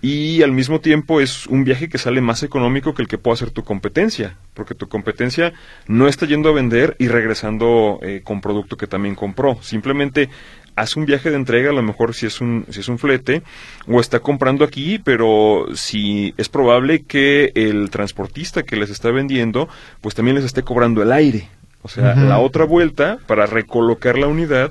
[0.00, 3.34] y al mismo tiempo es un viaje que sale más económico que el que pueda
[3.34, 5.52] hacer tu competencia, porque tu competencia
[5.86, 10.28] no está yendo a vender y regresando eh, con producto que también compró, simplemente
[10.76, 13.42] hace un viaje de entrega, a lo mejor si es un si es un flete
[13.88, 19.68] o está comprando aquí, pero si es probable que el transportista que les está vendiendo,
[20.00, 21.48] pues también les esté cobrando el aire,
[21.82, 22.28] o sea, uh -huh.
[22.28, 24.70] la otra vuelta para recolocar la unidad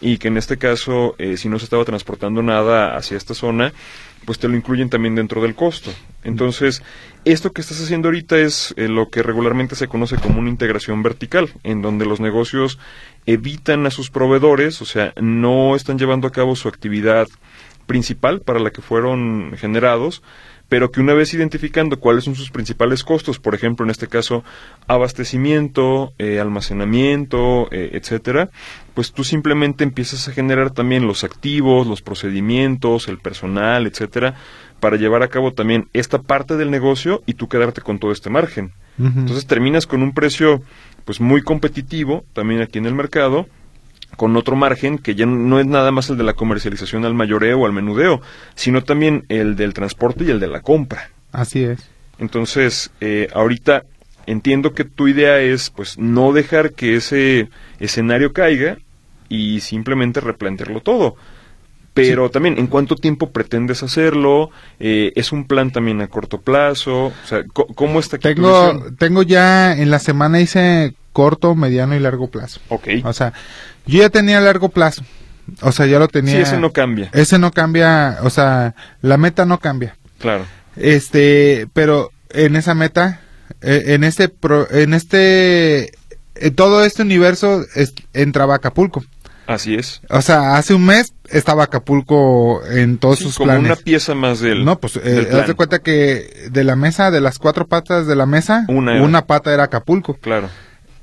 [0.00, 3.72] y que en este caso, eh, si no se estaba transportando nada hacia esta zona,
[4.28, 5.90] pues te lo incluyen también dentro del costo.
[6.22, 6.82] Entonces,
[7.24, 11.02] esto que estás haciendo ahorita es eh, lo que regularmente se conoce como una integración
[11.02, 12.78] vertical, en donde los negocios
[13.24, 17.26] evitan a sus proveedores, o sea, no están llevando a cabo su actividad
[17.86, 20.22] principal para la que fueron generados,
[20.68, 24.44] pero que una vez identificando cuáles son sus principales costos, por ejemplo, en este caso,
[24.86, 28.50] abastecimiento, eh, almacenamiento, eh, etcétera,
[28.94, 34.34] pues tú simplemente empiezas a generar también los activos, los procedimientos, el personal, etcétera,
[34.80, 38.30] para llevar a cabo también esta parte del negocio y tú quedarte con todo este
[38.30, 38.72] margen.
[38.98, 39.18] Uh -huh.
[39.18, 40.62] Entonces terminas con un precio
[41.04, 43.46] pues muy competitivo también aquí en el mercado
[44.16, 47.60] con otro margen que ya no es nada más el de la comercialización al mayoreo
[47.60, 48.20] o al menudeo,
[48.54, 51.10] sino también el del transporte y el de la compra.
[51.32, 51.78] Así es.
[52.18, 53.84] Entonces, eh, ahorita
[54.26, 58.78] entiendo que tu idea es pues no dejar que ese escenario caiga
[59.28, 61.16] y simplemente replantearlo todo.
[61.94, 62.32] Pero sí.
[62.32, 64.50] también, ¿en cuánto tiempo pretendes hacerlo?
[64.78, 67.06] Eh, ¿Es un plan también a corto plazo?
[67.06, 71.98] O sea, ¿cómo está aquí tengo, tengo ya, en la semana hice corto, mediano y
[71.98, 72.60] largo plazo.
[72.68, 72.86] Ok.
[73.02, 73.32] O sea,
[73.86, 75.02] yo ya tenía largo plazo.
[75.62, 76.36] O sea, ya lo tenía.
[76.36, 77.10] Sí, ese no cambia.
[77.12, 79.96] Ese no cambia, o sea, la meta no cambia.
[80.20, 80.46] Claro.
[80.76, 83.20] Este, pero en esa meta,
[83.62, 84.32] en este,
[84.70, 85.90] en este,
[86.36, 89.04] en todo este universo es, entraba Acapulco.
[89.48, 90.00] Así es.
[90.10, 93.64] O sea, hace un mes estaba Acapulco en todos sí, sus como planes.
[93.64, 94.64] una pieza más del.
[94.64, 98.14] No, pues, eh, haz de cuenta que de la mesa, de las cuatro patas de
[98.14, 99.02] la mesa, una, era.
[99.02, 100.14] una pata era Acapulco.
[100.14, 100.48] Claro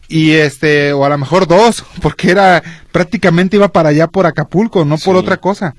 [0.07, 4.85] y este o a lo mejor dos porque era prácticamente iba para allá por Acapulco
[4.85, 5.75] no por otra cosa.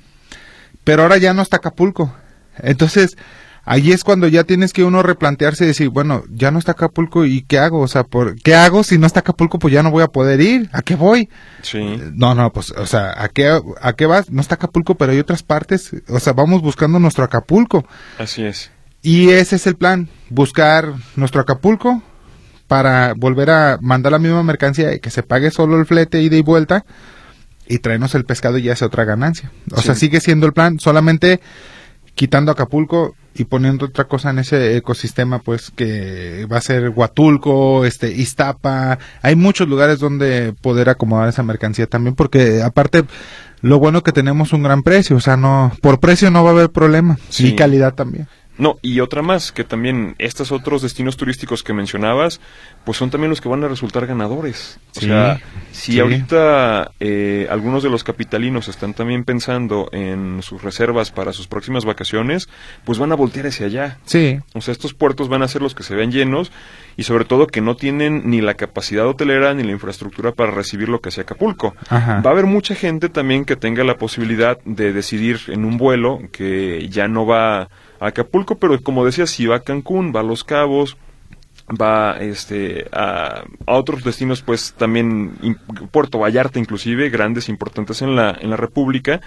[0.85, 2.15] Pero ahora ya no está Acapulco.
[2.59, 3.17] Entonces
[3.65, 7.25] ahí es cuando ya tienes que uno replantearse y decir bueno ya no está Acapulco
[7.25, 9.91] y qué hago o sea por qué hago si no está Acapulco pues ya no
[9.91, 10.71] voy a poder ir.
[10.73, 11.29] A qué voy
[11.63, 12.01] Sí.
[12.15, 15.19] no no pues o sea a qué a qué vas no está Acapulco pero hay
[15.19, 15.91] otras partes.
[16.09, 17.85] O sea vamos buscando nuestro Acapulco.
[18.19, 18.71] Así es.
[19.03, 22.03] y ese es el plan buscar nuestro Acapulco
[22.69, 26.37] para volver a mandar la misma mercancía y que se pague solo el flete ida
[26.37, 26.85] y vuelta
[27.69, 29.51] y traernos el pescado y ya sea otra ganancia.
[29.73, 29.87] O Sí.
[29.87, 31.41] sea, sigue siendo el plan, solamente
[32.15, 37.85] quitando Acapulco y poniendo otra cosa en ese ecosistema, pues que va a ser Huatulco,
[37.85, 43.05] este, Iztapa, hay muchos lugares donde poder acomodar esa mercancía también, porque aparte
[43.61, 46.53] lo bueno que tenemos un gran precio, o sea, no, por precio no va a
[46.55, 47.49] haber problema, Sí.
[47.49, 48.27] y calidad también.
[48.59, 52.41] No, y otra más, que también estos otros destinos turísticos que mencionabas,
[52.85, 54.79] pues son también los que van a resultar ganadores.
[54.97, 55.41] O Sí, sea,
[55.73, 56.01] si sí.
[56.01, 61.85] ahorita eh, algunos de los capitalinos están también pensando en sus reservas para sus próximas
[61.85, 62.49] vacaciones,
[62.85, 63.99] pues van a voltear hacia allá.
[64.05, 66.51] Sí, O sea, estos puertos van a ser los que se ven llenos
[66.97, 70.89] y sobre todo que no tienen ni la capacidad hotelera ni la infraestructura para recibir
[70.89, 71.75] lo que sea Acapulco.
[71.91, 72.21] Ajá.
[72.21, 76.21] Va a haber mucha gente también que tenga la posibilidad de decidir en un vuelo
[76.33, 77.69] que ya no va
[78.01, 80.97] a Acapulco, pero como decía, si va a Cancún, va a Los Cabos,
[81.69, 85.59] va este a, a otros destinos pues también in-
[85.91, 89.21] Puerto Vallarta inclusive grandes importantes en la en la República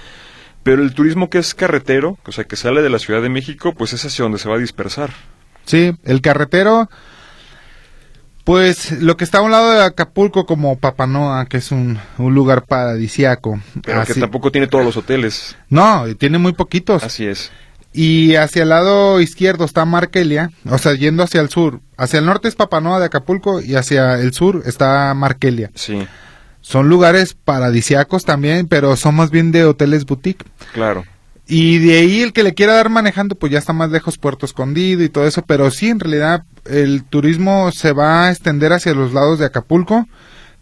[0.63, 3.73] pero el turismo que es carretero o sea que sale de la Ciudad de México
[3.73, 5.09] pues es hacia donde se va a dispersar
[5.65, 6.89] sí, el carretero,
[8.43, 12.33] pues lo que está a un lado de Acapulco como Papanoa, que es un, un
[12.33, 13.59] lugar paradisiaco.
[13.83, 17.03] pero que tampoco tiene todos los hoteles No, tiene muy poquitos.
[17.03, 17.51] así es
[17.91, 21.81] Y hacia el lado izquierdo está Markelia, o sea, yendo hacia el sur.
[21.97, 25.71] Hacia el norte es Papanoa de Acapulco y hacia el sur está Markelia.
[25.73, 26.07] sí
[26.61, 30.45] Son lugares paradisiacos también, pero son más bien de hoteles boutique.
[30.73, 31.03] claro
[31.47, 34.45] Y de ahí el que le quiera dar manejando, pues ya está más lejos Puerto
[34.45, 35.41] Escondido y todo eso.
[35.47, 40.07] Pero sí, en realidad, el turismo se va a extender hacia los lados de Acapulco.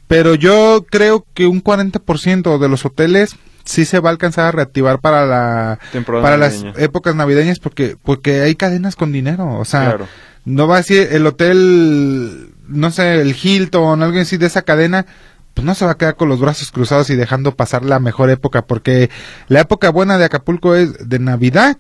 [0.08, 3.36] Pero yo creo que un 40% de los hoteles
[3.68, 7.96] sí se va a alcanzar a reactivar para la Temporada para las épocas navideñas porque
[8.02, 10.08] porque hay cadenas con dinero, o sea, Claro.
[10.46, 15.06] no va a decir el hotel no sé, el Hilton, alguien así de esa cadena,
[15.54, 18.30] pues no se va a quedar con los brazos cruzados y dejando pasar la mejor
[18.30, 19.10] época porque
[19.48, 21.78] la época buena de Acapulco es de Navidad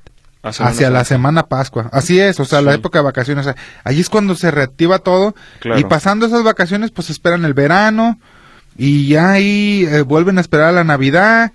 [0.51, 1.89] Semana hacia la semana Pascua.
[1.91, 3.45] Así es, o sea, la época de vacaciones.
[3.45, 5.35] O sea, ahí es cuando se reactiva todo.
[5.59, 5.79] Claro.
[5.79, 8.19] Y pasando esas vacaciones, pues esperan el verano.
[8.77, 11.51] Y ya ahí eh, vuelven a esperar la Navidad.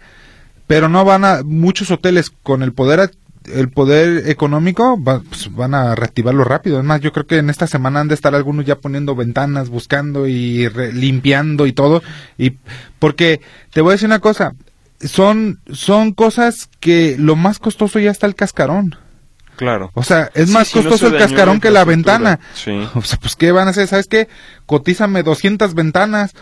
[0.72, 1.42] Pero no van a.
[1.44, 3.10] Muchos hoteles con el poder.
[3.52, 6.78] El poder económico va- pues, van a reactivarlo rápido.
[6.78, 9.68] Es más, yo creo que en esta semana han de estar algunos ya poniendo ventanas,
[9.68, 12.02] buscando y re- limpiando y todo.
[12.38, 12.52] Y
[12.98, 13.40] porque
[13.72, 14.54] te voy a decir una cosa,
[15.00, 18.94] son son cosas que lo más costoso ya está el cascarón.
[19.56, 22.38] claro O sea, es Sí, más si no costoso el cascarón que la ventana.
[22.54, 23.88] sí O sea, pues ¿qué van a hacer?
[23.88, 24.28] ¿Sabes qué?
[24.66, 26.32] Cotízame 200 ventanas.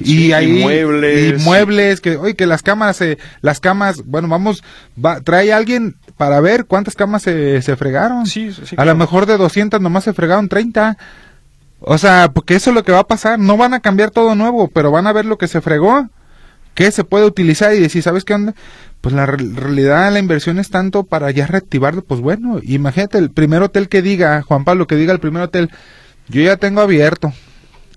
[0.00, 1.40] Y Sí, y ahí muebles.
[1.40, 4.62] y muebles que oye que las cámaras se las camas bueno vamos
[5.02, 8.26] va, trae alguien para ver cuántas camas se, se fregaron.
[8.26, 8.90] Sí, sí, a claro.
[8.92, 10.96] lo mejor de 200 nomás se fregaron 30
[11.80, 13.38] o sea porque eso es lo que va a pasar.
[13.38, 16.08] No van a cambiar todo nuevo pero van a ver lo que se fregó
[16.74, 18.54] qué se puede utilizar y decir sabes qué onda
[19.00, 23.30] pues la re- realidad la inversión es tanto para ya reactivarlo pues bueno imagínate el
[23.32, 25.70] primer hotel que diga Juan Pablo que diga el primer hotel
[26.28, 27.32] yo ya tengo abierto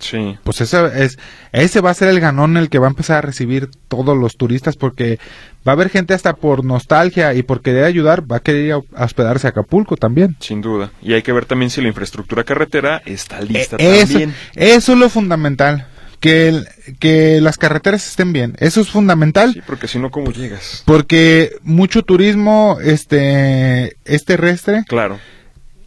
[0.01, 0.37] sí.
[0.43, 1.17] Pues ese es
[1.53, 4.35] ese va a ser el ganón el que va a empezar a recibir todos los
[4.35, 5.19] turistas porque
[5.67, 8.73] va a haber gente hasta por nostalgia y por querer ayudar va a querer ir
[8.73, 10.35] a hospedarse a Acapulco también.
[10.39, 10.91] Sin duda.
[11.01, 14.35] Y hay que ver también si la infraestructura carretera está lista Eh, eso, también.
[14.55, 15.87] eso es lo fundamental
[16.19, 16.67] que el-
[16.99, 18.55] que las carreteras estén bien.
[18.59, 19.53] Eso es fundamental.
[19.53, 24.83] Sí porque si no cómo llegas porque mucho turismo este es terrestre.
[24.87, 25.19] Claro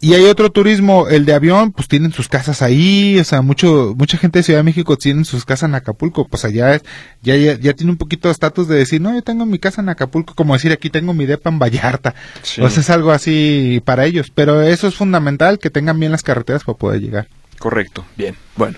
[0.05, 3.95] y hay otro turismo, el de avión, pues tienen sus casas ahí, o sea, mucho,
[3.97, 6.83] mucha gente de Ciudad de México tienen sus casas en Acapulco, pues allá es,
[7.23, 9.81] ya, ya, ya tiene un poquito de estatus de decir, no, yo tengo mi casa
[9.81, 12.13] en Acapulco, como decir aquí tengo mi depa en Vallarta,
[12.43, 12.61] Sí.
[12.61, 16.21] o sea, es algo así para ellos, pero eso es fundamental, que tengan bien las
[16.21, 17.27] carreteras para poder llegar.
[17.57, 18.35] Correcto, bien.
[18.57, 18.77] Bueno,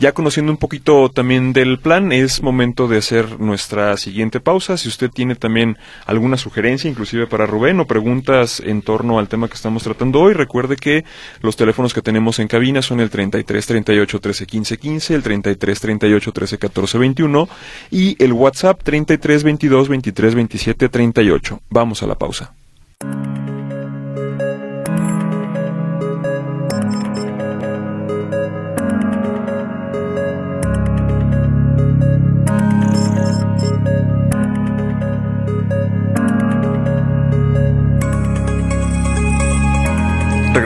[0.00, 4.76] ya conociendo un poquito también del plan, es momento de hacer nuestra siguiente pausa.
[4.76, 9.48] Si usted tiene también alguna sugerencia, inclusive para Rubén, o preguntas en torno al tema
[9.48, 11.04] que estamos tratando hoy, recuerde que
[11.40, 15.80] los teléfonos que tenemos en cabina son el 33 38 13 15 15, el 33
[15.80, 17.48] 38 13 14 21
[17.90, 21.60] y el WhatsApp 33 22 23 27 38.
[21.70, 22.57] Vamos a la pausa.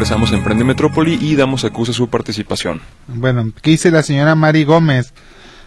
[0.02, 2.80] Regresamos a Emprende Metrópoli y damos acusa su participación.
[3.06, 5.14] Bueno, ¿qué dice la señora Mari Gómez?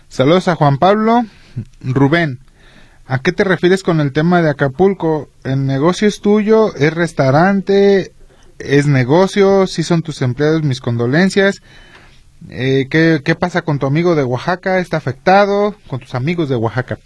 [0.09, 1.23] Saludos a Juan Pablo.
[1.79, 2.39] Rubén,
[3.07, 5.29] ¿a qué te refieres con el tema de Acapulco?
[5.45, 6.75] ¿El negocio es tuyo?
[6.75, 8.11] ¿Es restaurante?
[8.59, 9.67] ¿Es negocio?
[9.67, 10.63] ¿Sí son tus empleados?
[10.63, 11.61] Mis condolencias.
[12.49, 14.79] Eh, ¿qué, ¿Qué pasa con tu amigo de Oaxaca?
[14.79, 15.77] ¿Está afectado?
[15.87, 16.99] ¿Con tus amigos de Oaxaca?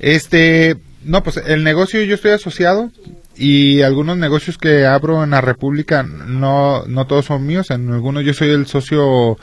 [0.00, 2.90] Este, no, pues el negocio yo estoy asociado
[3.38, 8.24] y algunos negocios que abro en la República no, no todos son míos, en algunos
[8.24, 9.38] yo soy el socio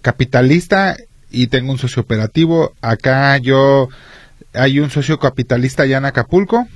[0.00, 0.96] capitalista
[1.30, 2.72] y tengo un socio operativo.
[2.80, 3.88] Acá yo
[4.54, 6.66] hay un socio capitalista allá en Acapulco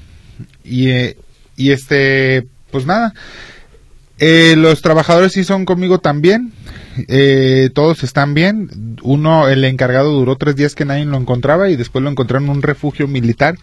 [0.62, 1.16] y, eh,
[1.56, 3.14] y este, pues nada,
[4.18, 6.52] eh, los trabajadores sí son conmigo también.
[7.08, 8.96] eh, todos están bien.
[9.02, 12.56] Uno, el encargado duró tres días que nadie lo encontraba y después lo encontraron en
[12.56, 13.54] un refugio militar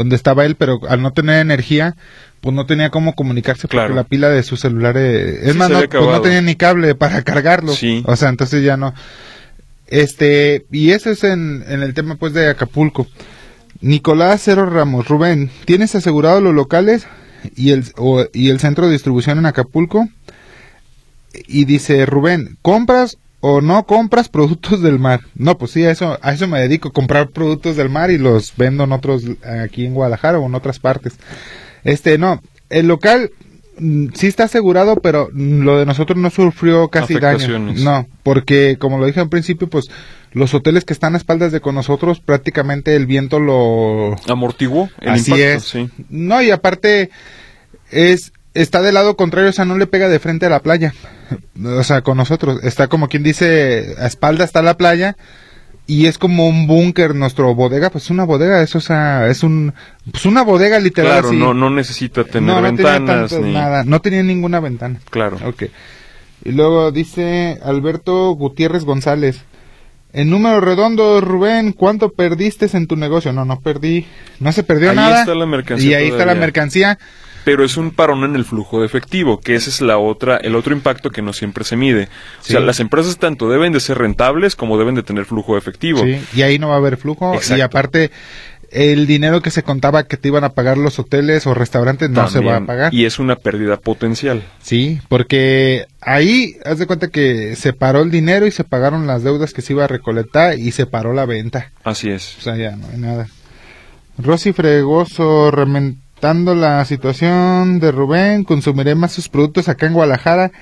[0.00, 1.94] donde estaba él, pero al no tener energía,
[2.40, 3.88] pues no tenía cómo comunicarse Claro.
[3.88, 6.54] porque la pila de su celular eh, es Sí, más no, pues no tenía ni
[6.56, 7.72] cable para cargarlo.
[7.74, 8.02] Sí.
[8.06, 8.94] o sea entonces ya no.
[9.88, 13.06] Este y eso es en, en el tema pues de Acapulco.
[13.80, 17.06] Nicolás Cero Ramos Rubén tienes asegurado los locales
[17.56, 20.08] y el o- y el centro de distribución en Acapulco
[21.46, 25.20] y dice Rubén compras o no compras productos del mar.
[25.34, 28.54] No pues sí a eso a eso me dedico comprar productos del mar y los
[28.56, 29.24] vendo en otros
[29.64, 31.14] aquí en Guadalajara o en otras partes.
[31.82, 33.30] Este no el local
[33.78, 37.58] mm, sí está asegurado pero lo de nosotros no sufrió casi daño.
[37.58, 39.86] No porque como lo dije al principio pues
[40.32, 45.08] los hoteles que están a espaldas de con nosotros prácticamente el viento lo Amortiguó el
[45.08, 45.64] así impacto, es.
[45.64, 45.88] sí.
[46.10, 47.10] no y aparte
[47.90, 50.92] es está del lado contrario o sea no le pega de frente a la playa
[51.64, 55.16] o sea con nosotros está como quien dice a espalda está la playa
[55.86, 59.72] y es como un búnker nuestro bodega pues una bodega eso o sea es un
[60.10, 61.36] pues una bodega literal Claro, así.
[61.36, 63.52] no, no necesita tener No, no tenía ventanas tanto ni...
[63.54, 65.38] nada no tenía ninguna ventana Claro.
[65.46, 65.64] Ok.
[66.44, 69.42] Y luego dice Alberto Gutiérrez González.
[70.14, 73.32] En número redondo, Rubén, ¿cuánto perdiste en tu negocio?
[73.34, 74.06] No, no perdí.
[74.40, 75.20] No se perdió Ahí nada.
[75.20, 76.98] está la mercancía Y ahí está la mercancía.
[77.44, 80.54] Pero es un parón en el flujo de efectivo, que ese es la otra, el
[80.54, 82.08] otro impacto que no siempre se mide.
[82.40, 85.58] O sea, las empresas tanto deben de ser rentables como deben de tener flujo de
[85.58, 86.02] efectivo.
[86.02, 87.34] Sí, y ahí no va a haber flujo.
[87.34, 87.58] Exacto.
[87.58, 88.10] Y aparte,
[88.70, 92.28] el dinero que se contaba que te iban a pagar los hoteles o restaurantes no
[92.28, 92.94] se va a pagar.
[92.94, 94.44] Y es una pérdida potencial.
[94.62, 99.24] Sí, porque ahí, haz de cuenta que se paró el dinero y se pagaron las
[99.24, 101.72] deudas que se iba a recolectar y se paró la venta.
[101.84, 102.36] Así es.
[102.38, 103.28] O sea, ya no hay nada.
[104.18, 105.50] Rosy Fregoso,
[106.20, 110.52] rementando la situación de Rubén, consumiré más sus productos acá en Guadalajara.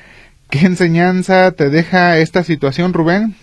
[0.50, 3.34] ¿Qué enseñanza te deja esta situación, Rubén?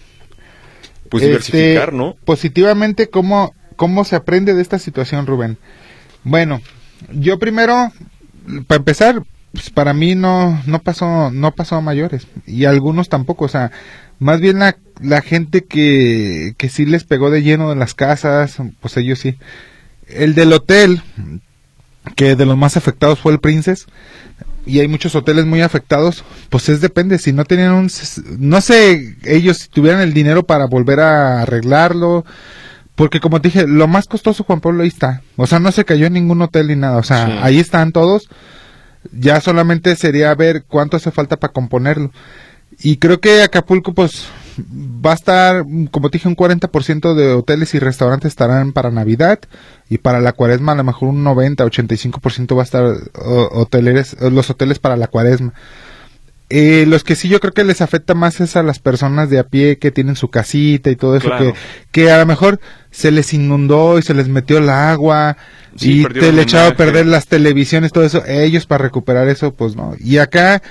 [1.10, 2.16] Pues Este, diversificar, ¿no?
[2.24, 5.58] Positivamente, ¿cómo, ¿cómo se aprende de esta situación, Rubén?
[6.24, 6.62] Bueno,
[7.12, 7.92] yo primero,
[8.66, 12.28] para empezar, pues, para mí no, no pasó, no pasó a mayores.
[12.48, 13.72] Y algunos tampoco, o sea,
[14.20, 18.56] más bien la, la gente que, que sí les pegó de lleno de las casas,
[18.80, 19.36] pues ellos sí.
[20.08, 21.02] El del hotel,
[22.16, 23.86] que de los más afectados fue el Princess,
[24.66, 27.90] y hay muchos hoteles muy afectados, pues es depende, si no tenían un,
[28.40, 32.26] no sé, ellos si tuvieran el dinero para volver a arreglarlo,
[32.96, 35.86] porque como te dije, lo más costoso Juan Pablo ahí está, o sea, no se
[35.86, 37.34] cayó en ningún hotel ni nada, o sea, Sí.
[37.42, 38.28] ahí están todos,
[39.12, 42.12] ya solamente sería ver cuánto hace falta para componerlo.
[42.80, 44.26] Y creo que Acapulco, pues,
[44.60, 49.40] va a estar, como te dije, un 40% de hoteles y restaurantes estarán para Navidad
[49.90, 52.94] y para la cuaresma a lo mejor un 90, 85% va a estar
[53.52, 55.54] hoteleres, los hoteles para la cuaresma.
[56.50, 59.40] Eh, los que sí yo creo que les afecta más es a las personas de
[59.40, 61.54] a pie que tienen su casita y todo eso, Claro.
[61.92, 62.60] que, que a lo mejor
[62.92, 65.38] se les inundó y se les metió el agua
[65.76, 68.24] Sí, y te le echaba a perder las televisiones, todo eso.
[68.28, 69.94] Ellos para recuperar eso, pues no.
[70.00, 70.62] Y acá,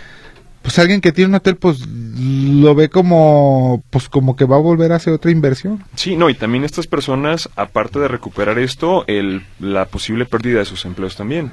[0.65, 4.61] pues alguien que tiene un hotel, pues lo ve como, pues como que va a
[4.61, 5.85] volver a hacer otra inversión.
[5.95, 10.65] Sí, no, y también estas personas, aparte de recuperar esto, el, la posible pérdida de
[10.65, 11.53] sus empleos también.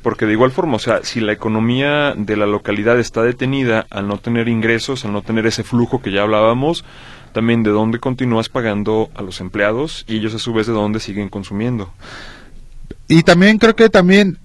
[0.00, 4.06] Porque de igual forma, o sea, si la economía de la localidad está detenida al
[4.06, 6.84] no tener ingresos, al no tener ese flujo que ya hablábamos,
[7.32, 11.00] también de dónde continúas pagando a los empleados y ellos a su vez de dónde
[11.00, 11.92] siguen consumiendo.
[13.08, 14.38] Y también creo que también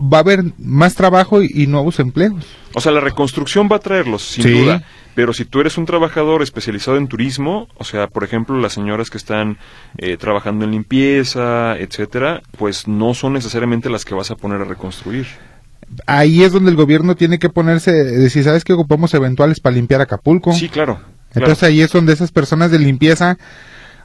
[0.00, 2.44] va a haber más trabajo y, y nuevos empleos.
[2.74, 4.50] O sea, la reconstrucción va a traerlos, sin Sí.
[4.62, 4.82] duda.
[5.14, 9.10] Pero si tú eres un trabajador especializado en turismo, o sea, por ejemplo, las señoras
[9.10, 9.58] que están
[9.98, 14.64] eh, trabajando en limpieza, etcétera, pues no son necesariamente las que vas a poner a
[14.64, 15.26] reconstruir.
[16.06, 20.00] Ahí es donde el gobierno tiene que ponerse, decir, ¿sabes que ocupamos eventuales para limpiar
[20.00, 20.52] Acapulco?
[20.52, 20.94] Sí, claro.
[20.96, 21.10] claro.
[21.34, 23.36] Entonces ahí es donde esas personas de limpieza,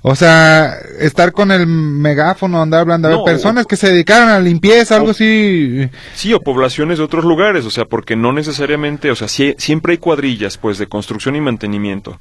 [0.07, 3.87] o sea, estar con el megáfono, andar hablando, a ver, No, personas o- que se
[3.91, 5.89] dedicaron a limpieza, algo así.
[6.13, 9.97] Sí, o poblaciones de otros lugares, o sea, porque no necesariamente, o sea, siempre hay
[9.97, 12.19] cuadrillas, pues, de construcción y mantenimiento.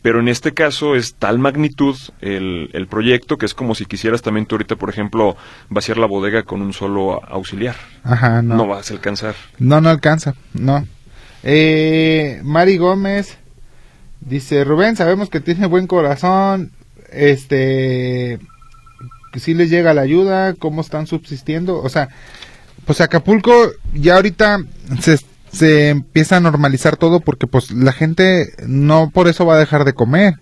[0.00, 4.22] Pero en este caso es tal magnitud el, el proyecto que es como si quisieras
[4.22, 5.34] también tú ahorita, por ejemplo,
[5.70, 7.74] vaciar la bodega con un solo auxiliar.
[8.04, 8.66] Ajá, No, no.
[8.68, 9.34] vas a alcanzar.
[9.58, 10.86] No, no alcanza, no.
[11.42, 13.38] Eh, Mari Gómez
[14.20, 16.70] dice, Rubén, sabemos que tiene buen corazón,
[17.14, 18.38] este,
[19.34, 22.08] sí les llega la ayuda, cómo están subsistiendo, o sea,
[22.84, 23.52] pues Acapulco
[23.92, 24.58] ya ahorita
[25.00, 25.18] se,
[25.52, 29.84] se empieza a normalizar todo porque pues la gente no por eso va a dejar
[29.84, 30.34] de comer,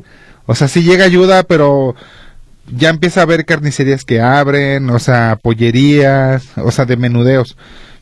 [0.46, 1.94] o sea, sí llega ayuda, pero
[2.70, 7.56] ya empieza a haber carnicerías que abren, o sea, pollerías, o sea, de menudeos.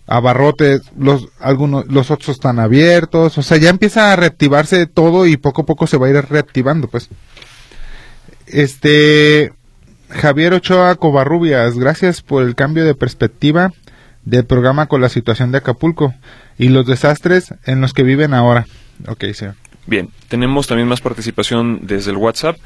[0.06, 5.36] abarrotes, los algunos los otros están abiertos, o sea, ya empieza a reactivarse todo y
[5.36, 7.08] poco a poco se va a ir reactivando, pues.
[8.52, 9.52] Este
[10.08, 13.72] Javier Ochoa Covarrubias, gracias por el cambio de perspectiva
[14.24, 16.14] del programa con la situación de Acapulco
[16.58, 18.66] y los desastres en los que viven ahora.
[19.06, 19.54] Ok, señor.
[19.86, 22.56] Bien, tenemos también más participación desde el WhatsApp.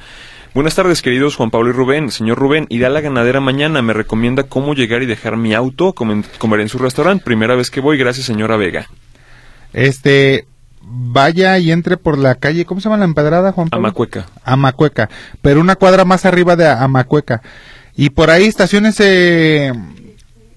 [0.54, 2.10] Buenas tardes, queridos Juan Pablo y Rubén.
[2.10, 3.82] Señor Rubén, iré a la ganadera mañana.
[3.82, 7.24] Me recomienda cómo llegar y dejar mi auto, comer en su restaurante.
[7.24, 8.88] Primera vez que voy, gracias, señora Vega.
[9.72, 10.46] Este,
[10.86, 13.88] vaya y entre por la calle, ¿cómo se llama la empedrada, Juan Pablo?
[13.88, 14.26] Amacueca.
[14.44, 15.08] Amacueca,
[15.42, 17.42] pero una cuadra más arriba de Amacueca.
[17.96, 19.00] Y por ahí estaciones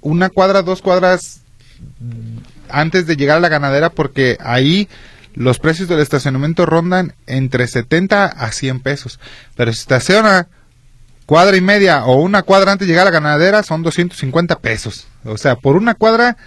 [0.02, 1.42] una cuadra, dos cuadras
[2.70, 4.88] antes de llegar a la ganadera porque ahí
[5.34, 9.20] los precios del estacionamiento rondan entre 70 a 100 pesos.
[9.56, 10.48] Pero si estaciona
[11.26, 15.08] cuadra y media o una cuadra antes de llegar a la ganadera son 250 pesos.
[15.24, 16.38] O sea, por una cuadra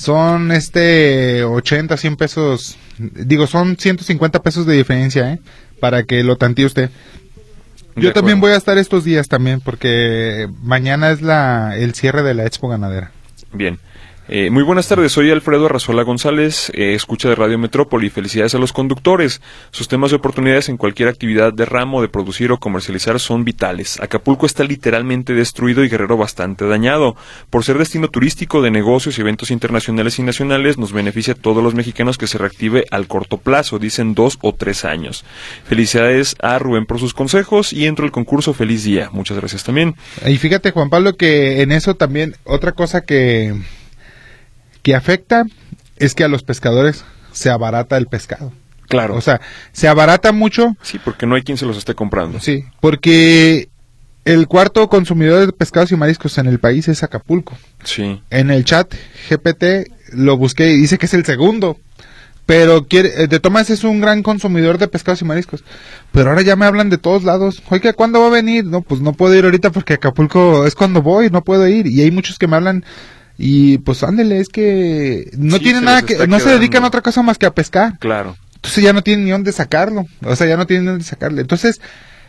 [0.00, 2.78] son este 80, 100 pesos.
[2.98, 5.40] Digo, son 150 pesos de diferencia, ¿eh?
[5.78, 6.90] Para que lo tantee usted.
[7.96, 12.32] Yo también voy a estar estos días también porque mañana es la el cierre de
[12.32, 13.10] la Expo Ganadera.
[13.52, 13.78] Bien.
[14.32, 18.10] Eh, muy buenas tardes, soy Alfredo Arrazola González, eh, escucha de Radio Metrópoli.
[18.10, 19.40] Felicidades a los conductores.
[19.72, 23.98] Sus temas de oportunidades en cualquier actividad de ramo, de producir o comercializar son vitales.
[24.00, 27.16] Acapulco está literalmente destruido y Guerrero bastante dañado.
[27.50, 31.60] Por ser destino turístico de negocios y eventos internacionales y nacionales, nos beneficia a todos
[31.60, 35.24] los mexicanos que se reactive al corto plazo, dicen dos o tres años.
[35.64, 38.54] Felicidades a Rubén por sus consejos y entro al concurso.
[38.54, 39.10] Feliz día.
[39.10, 39.96] Muchas gracias también.
[40.24, 43.56] Y fíjate, Juan Pablo, que en eso también, otra cosa que
[44.82, 45.44] que afecta
[45.96, 48.52] es que a los pescadores se abarata el pescado.
[48.88, 49.14] Claro.
[49.14, 49.40] O sea,
[49.72, 50.76] se abarata mucho.
[50.82, 52.40] Sí, porque no hay quien se los esté comprando.
[52.40, 53.68] Sí, porque
[54.24, 57.56] el cuarto consumidor de pescados y mariscos en el país es Acapulco.
[57.84, 58.20] Sí.
[58.30, 58.92] En el chat
[59.28, 61.78] GPT lo busqué y dice que es el segundo.
[62.46, 65.62] Pero quiere, eh, de Tomás es un gran consumidor de pescados y mariscos.
[66.10, 67.62] Pero ahora ya me hablan de todos lados.
[67.70, 68.64] Oiga, ¿cuándo va a venir?
[68.64, 71.86] No, pues no puedo ir ahorita porque Acapulco es cuando voy, no puedo ir.
[71.86, 72.84] Y hay muchos que me hablan
[73.42, 77.22] y pues ándele, es que no tiene nada que, no se dedican a otra cosa
[77.22, 77.98] más que a pescar.
[77.98, 78.36] Claro.
[78.56, 80.04] Entonces ya no tienen ni dónde sacarlo.
[80.22, 81.40] O sea, ya no tienen ni dónde sacarle.
[81.40, 81.80] Entonces,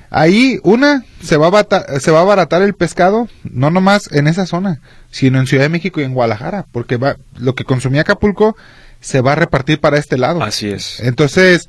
[0.09, 4.45] ahí, una, se va, a se va a abaratar el pescado, no nomás en esa
[4.45, 8.55] zona, sino en Ciudad de México y en Guadalajara, porque va, lo que consumía Acapulco
[9.01, 10.41] se va a repartir para este lado.
[10.41, 11.01] Así es.
[11.01, 11.67] Entonces,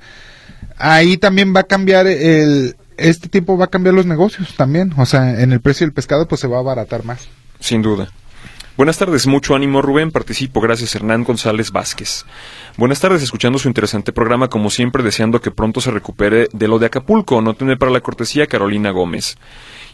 [0.76, 4.92] ahí también va a cambiar el, este tipo va a cambiar los negocios también.
[4.98, 7.28] O sea, en el precio del pescado pues se va a abaratar más.
[7.58, 8.08] Sin duda.
[8.74, 12.24] Buenas tardes, mucho ánimo Rubén, participo, gracias Hernán González Vázquez.
[12.78, 16.78] Buenas tardes, escuchando su interesante programa, como siempre, deseando que pronto se recupere de lo
[16.78, 19.36] de Acapulco, no tener para la cortesía Carolina Gómez.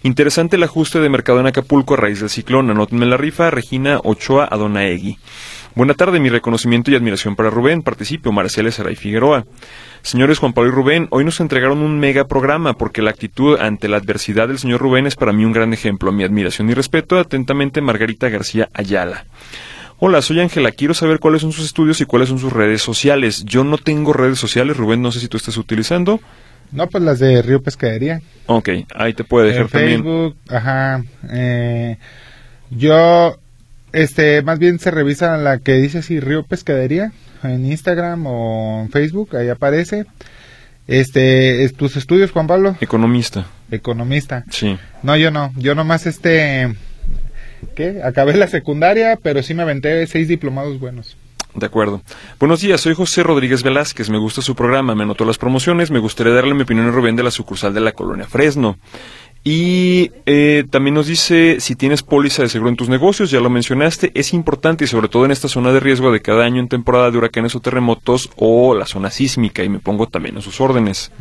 [0.05, 3.99] Interesante el ajuste de mercado en Acapulco a raíz del ciclón, anótenme la rifa, Regina
[4.05, 5.18] Ochoa Adonaegui.
[5.74, 9.44] Buena tarde, mi reconocimiento y admiración para Rubén, participo, Marcela Saray Figueroa.
[10.02, 13.88] Señores Juan Pablo y Rubén, hoy nos entregaron un mega programa porque la actitud ante
[13.88, 16.10] la adversidad del señor Rubén es para mí un gran ejemplo.
[16.12, 19.26] Mi admiración y respeto, atentamente Margarita García Ayala.
[20.00, 20.70] Hola, soy Ángela.
[20.70, 23.44] Quiero saber cuáles son sus estudios y cuáles son sus redes sociales.
[23.44, 26.20] Yo no tengo redes sociales, Rubén, no sé si tú estás utilizando.
[26.70, 28.20] No, pues las de Río Pescadería.
[28.46, 31.02] Ok, ahí te puede dejar en Facebook, ajá.
[31.30, 31.98] Eh,
[32.70, 33.38] yo,
[33.93, 37.12] este, más bien se revisa la que dice así Río Pescadería
[37.43, 40.07] en Instagram o en Facebook, ahí aparece.
[40.86, 42.76] Este, tus estudios, Juan Pablo.
[42.80, 43.47] Economista.
[43.70, 44.45] Economista.
[44.51, 44.78] Sí.
[45.03, 45.53] No, yo no.
[45.57, 46.74] Yo nomás este,
[47.74, 48.01] ¿qué?
[48.03, 51.16] Acabé la secundaria, pero sí me aventé seis diplomados buenos.
[51.55, 52.03] De acuerdo.
[52.39, 54.11] Buenos días, soy José Rodríguez Velázquez.
[54.11, 55.91] Me gusta su programa, me anotó las promociones.
[55.91, 58.78] Me gustaría darle mi opinión a Rubén de la sucursal de la colonia Fresno.
[59.45, 63.51] Y eh, también nos dice si tienes póliza de seguro en tus negocios, ya lo
[63.51, 66.68] mencionaste, es importante y sobre todo en esta zona de riesgo de cada año en
[66.68, 70.61] temporada de huracanes o terremotos o la zona sísmica y me pongo también en sus
[70.61, 71.12] órdenes.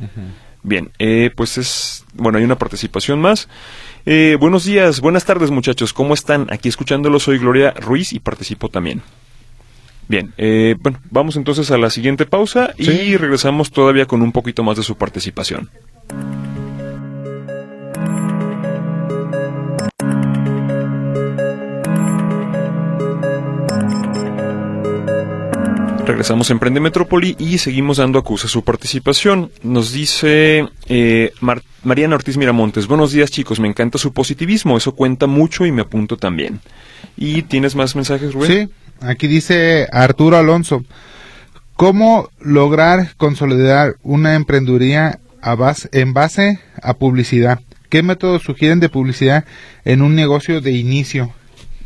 [0.63, 3.47] Bien, eh, pues es, bueno, hay una participación más.
[4.05, 6.47] Eh, buenos días, buenas tardes muchachos, ¿cómo están?
[6.49, 9.01] Aquí escuchándolo soy Gloria Ruiz y participo también.
[10.09, 10.33] Bien,
[10.81, 14.83] bueno, vamos entonces a la siguiente pausa y regresamos todavía con un poquito más de
[14.83, 15.69] su participación.
[26.07, 29.51] Regresamos a Emprende Metrópoli y seguimos dando acusa su participación.
[29.61, 31.33] Nos dice eh,
[31.83, 35.81] Mariana Ortiz Miramontes, buenos días chicos, me encanta su positivismo, eso cuenta mucho y me
[35.81, 36.61] apunto también.
[37.17, 38.69] ¿Y tienes más mensajes, Rubén?
[38.69, 38.73] Sí,
[39.05, 40.85] aquí dice Arturo Alonso,
[41.75, 47.59] ¿cómo lograr consolidar una emprendeduría a base, en base a publicidad?
[47.89, 49.43] ¿Qué métodos sugieren de publicidad
[49.83, 51.33] en un negocio de inicio?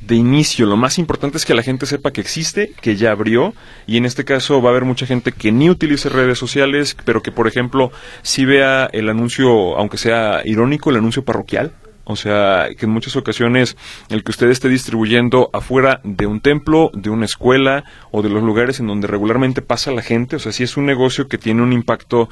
[0.02, 0.66] De inicio.
[0.66, 3.54] Lo más importante es que la gente sepa que existe, que ya abrió,
[3.88, 7.22] y en este caso va a haber mucha gente que ni utilice redes sociales, pero
[7.22, 7.92] que, por ejemplo,
[8.22, 11.74] si vea el anuncio, aunque sea irónico, el anuncio parroquial,
[12.04, 13.78] o sea, que en muchas ocasiones
[14.10, 18.44] el que usted esté distribuyendo afuera de un templo, de una escuela o de los
[18.44, 21.62] lugares en donde regularmente pasa la gente, o sea, si es un negocio que tiene
[21.62, 22.28] un impacto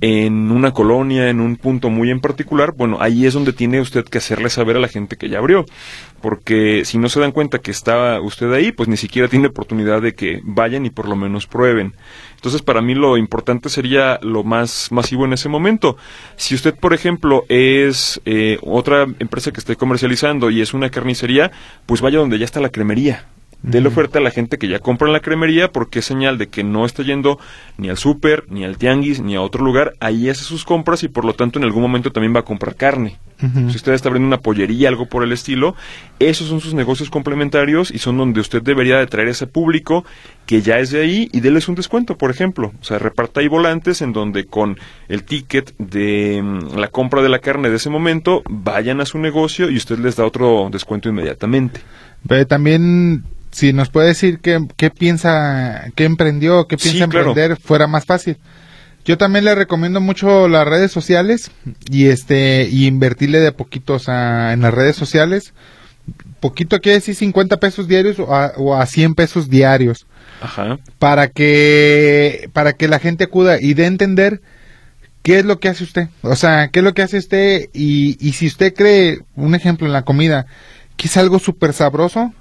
[0.00, 4.04] en una colonia, en un punto muy en particular, bueno, ahí es donde tiene usted
[4.04, 5.64] que hacerle saber a la gente que ya abrió,
[6.24, 10.00] porque si no se dan cuenta que está usted ahí, pues ni siquiera tiene oportunidad
[10.00, 11.92] de que vayan y por lo menos prueben.
[12.36, 15.98] Entonces, para mí lo importante sería lo más masivo en ese momento.
[16.36, 21.52] Si usted, por ejemplo, es eh, otra empresa que esté comercializando y es una carnicería,
[21.84, 23.26] pues vaya donde ya está la cremería.
[23.64, 26.48] Dele oferta a la gente que ya compra en la cremería porque es señal de
[26.48, 27.38] que no está yendo
[27.78, 29.94] ni al súper, ni al tianguis, ni a otro lugar.
[30.00, 32.76] Ahí hace sus compras y por lo tanto en algún momento también va a comprar
[32.76, 33.18] carne.
[33.40, 35.74] Si usted está abriendo una pollería, algo por el estilo,
[36.18, 40.04] esos son sus negocios complementarios y son donde usted debería de traer ese público
[40.46, 42.72] que ya es de ahí y déles un descuento, por ejemplo.
[42.80, 47.28] O sea, reparta ahí volantes en donde con el ticket de mm, la compra de
[47.28, 51.08] la carne de ese momento vayan a su negocio y usted les da otro descuento
[51.08, 51.80] inmediatamente.
[52.26, 53.24] Pero también
[53.54, 58.36] si nos puede decir qué, qué piensa, qué emprendió, qué piensa emprender, fuera más fácil.
[59.04, 61.52] Yo también le recomiendo mucho las redes sociales
[61.88, 65.54] y este y invertirle de poquitos en las redes sociales.
[66.40, 70.06] Poquito quiere decir 50 pesos diarios o a, o a 100 pesos diarios.
[70.40, 70.78] Ajá.
[70.98, 74.40] Para que para que la gente acuda y dé a entender
[75.22, 76.08] qué es lo que hace usted.
[76.22, 79.86] O sea, qué es lo que hace usted y, y si usted cree, un ejemplo
[79.86, 80.46] en la comida,
[80.96, 82.32] que es algo súper sabroso,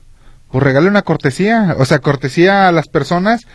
[0.54, 3.48] pues regale una cortesía, o sea, cortesía a las personas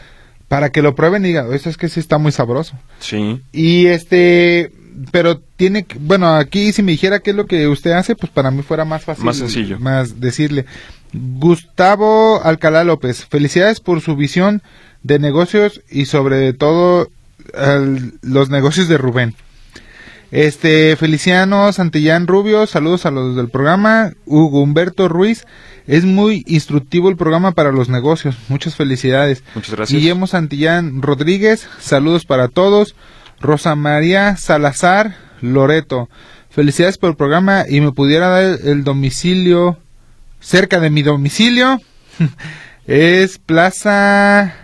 [0.49, 2.75] para que lo prueben y digan, eso es que sí está muy sabroso.
[2.99, 3.41] Sí.
[3.53, 4.73] Y este,
[5.13, 8.51] pero tiene, bueno, aquí si me dijera qué es lo que usted hace, pues para
[8.51, 9.27] mí fuera más fácil.
[9.27, 9.79] Más sencillo.
[9.79, 10.65] Más decirle.
[11.13, 14.61] Gustavo Alcalá López, felicidades por su visión
[15.05, 17.11] de negocios y sobre todo
[18.23, 19.37] los negocios de Rubén.
[20.31, 24.13] Este, Feliciano Santillán Rubio, saludos a los del programa.
[24.27, 25.47] Hugo Humberto Ruiz,
[25.87, 28.37] es muy instructivo el programa para los negocios.
[28.49, 29.43] Muchas felicidades.
[29.55, 29.99] Muchas gracias.
[29.99, 32.95] Guillermo Santillán Rodríguez, saludos para todos.
[33.41, 36.11] Rosa María Salazar Loreto,
[36.51, 39.79] felicidades por el programa y me pudiera dar el domicilio
[40.41, 41.81] cerca de mi domicilio.
[42.87, 44.55] es Plaza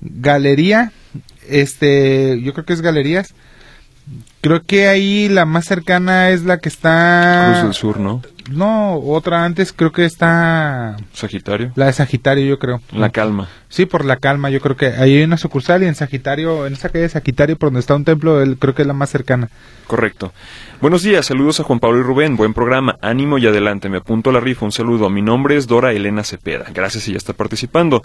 [0.00, 0.92] Galería.
[1.48, 3.34] Este, yo creo que es Galerías.
[4.46, 7.48] Creo que ahí la más cercana es la que está.
[7.50, 8.22] Cruz del Sur, ¿no?
[8.48, 10.96] No, otra antes creo que está...
[11.12, 11.72] Sagitario.
[11.74, 12.80] La de Sagitario, yo creo.
[12.92, 13.48] La Calma.
[13.68, 16.74] Sí, por La Calma, yo creo que ahí hay una sucursal y en Sagitario, en
[16.74, 19.48] esa calle de Sagitario, por donde está un templo, creo que es la más cercana.
[19.88, 20.32] Correcto.
[20.80, 24.30] Buenos días, saludos a Juan Pablo y Rubén, buen programa, ánimo y adelante, me apunto
[24.30, 25.10] a la rifa, un saludo.
[25.10, 28.02] Mi nombre es Dora Elena Cepeda, gracias y ya está participando.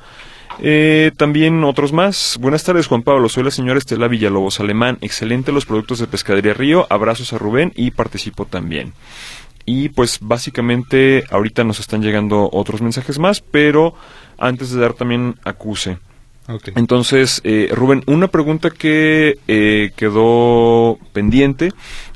[0.60, 2.38] Eh, también otros más.
[2.40, 3.30] Buenas tardes, Juan Pablo.
[3.30, 4.98] Soy la señora Estela Villalobos Alemán.
[5.02, 6.88] Excelente los productos de Pescadería Río.
[6.90, 8.94] Abrazos a Rubén y participo también.
[9.66, 13.94] Y pues básicamente ahorita nos están llegando otros mensajes más, pero
[14.38, 15.98] antes de dar también acuse.
[16.76, 21.72] Entonces, eh, Rubén, una pregunta que eh, quedó pendiente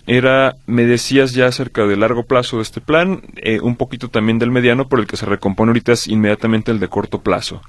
[0.07, 4.39] era, me decías ya acerca del largo plazo de este plan, eh, un poquito también
[4.39, 7.61] del mediano, por el que se recompone ahorita es inmediatamente el de corto plazo.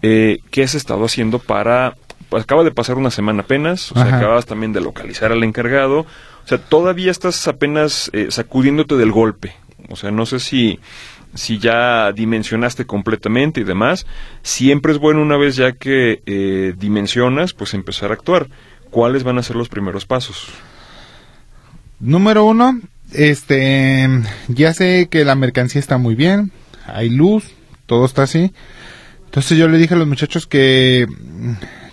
[0.00, 1.96] ¿Qué has estado haciendo para
[2.32, 6.48] acaba de pasar una semana apenas, o sea, acabas también de localizar al encargado, o
[6.48, 9.54] sea, todavía estás apenas eh, sacudiéndote del golpe,
[9.88, 10.78] o sea, no sé si
[11.36, 14.06] si ya dimensionaste completamente y demás,
[14.42, 18.48] siempre es bueno una vez ya que eh, dimensionas, pues empezar a actuar.
[18.90, 20.48] ¿Cuáles van a ser los primeros pasos?
[22.00, 22.80] Número uno,
[23.12, 24.08] este,
[24.48, 26.52] ya sé que la mercancía está muy bien,
[26.86, 27.52] hay luz,
[27.86, 28.52] todo está así.
[29.26, 31.06] Entonces yo le dije a los muchachos que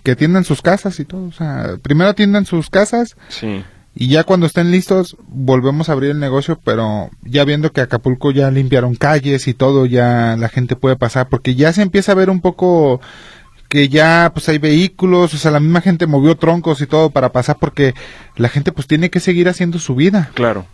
[0.04, 1.26] que atiendan sus casas y todo.
[1.26, 3.16] O sea, primero atiendan sus casas.
[3.30, 3.64] Sí.
[3.96, 8.32] Y ya cuando estén listos, volvemos a abrir el negocio, pero ya viendo que Acapulco
[8.32, 12.16] ya limpiaron calles y todo, ya la gente puede pasar, porque ya se empieza a
[12.16, 13.02] ver un poco
[13.70, 17.32] que ya pues hay vehículos, o sea, la misma gente movió troncos y todo para
[17.32, 17.94] pasar porque
[18.36, 20.32] la gente pues tiene que seguir haciendo su vida.
[20.34, 20.66] Claro.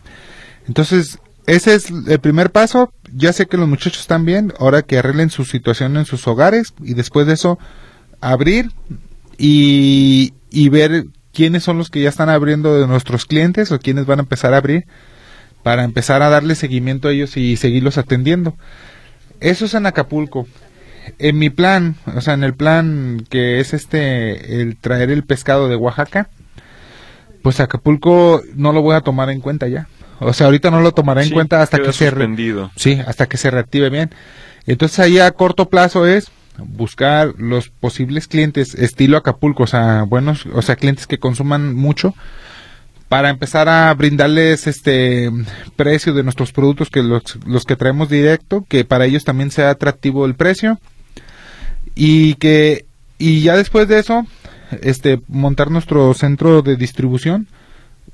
[0.67, 2.93] Entonces, ese es el primer paso.
[3.13, 6.73] Ya sé que los muchachos están bien, ahora que arreglen su situación en sus hogares
[6.81, 7.57] y después de eso
[8.21, 8.71] abrir
[9.39, 14.05] y, y ver quiénes son los que ya están abriendo de nuestros clientes o quiénes
[14.05, 14.85] van a empezar a abrir
[15.63, 18.55] para empezar a darle seguimiento a ellos y seguirlos atendiendo.
[19.39, 20.47] Eso es en Acapulco.
[21.17, 25.67] En mi plan, o sea, en el plan que es este, el traer el pescado
[25.69, 26.29] de Oaxaca,
[27.41, 29.87] pues Acapulco no lo voy a tomar en cuenta ya.
[30.19, 32.17] O sea, ahorita no lo tomará en cuenta hasta que se re-
[32.75, 34.09] sí, hasta que se reactive bien.
[34.67, 36.29] Entonces ahí a corto plazo es
[36.65, 42.13] buscar los posibles clientes estilo Acapulco, o sea, buenos, o sea, clientes que consuman mucho
[43.09, 45.31] para empezar a brindarles este
[45.75, 50.25] precio de nuestros productos que los, que traemos directo, que para ellos también sea atractivo
[50.25, 50.79] el precio.
[51.95, 52.85] Y que
[53.17, 54.25] y ya después de eso
[54.81, 57.47] este montar nuestro centro de distribución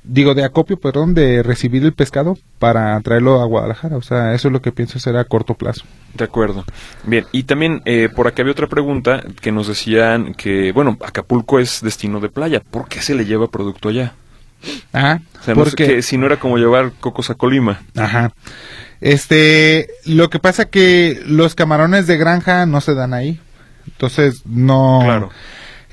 [0.02, 3.98] digo de acopio perdón de recibir el pescado para traerlo a Guadalajara.
[3.98, 5.84] O sea eso es lo que pienso hacer a corto plazo
[6.16, 6.64] De acuerdo.
[7.04, 11.58] Bien, y también eh, por aquí había otra pregunta que nos decían que, bueno, Acapulco
[11.58, 12.60] es destino de playa.
[12.60, 14.14] ¿Por qué se le lleva producto allá?
[14.92, 17.82] ajá O sea, no sé que si no era como llevar cocos a Colima.
[17.94, 18.32] ajá
[19.02, 23.38] este lo que pasa que los camarones de granja no se dan ahí
[23.86, 25.30] entonces no Claro.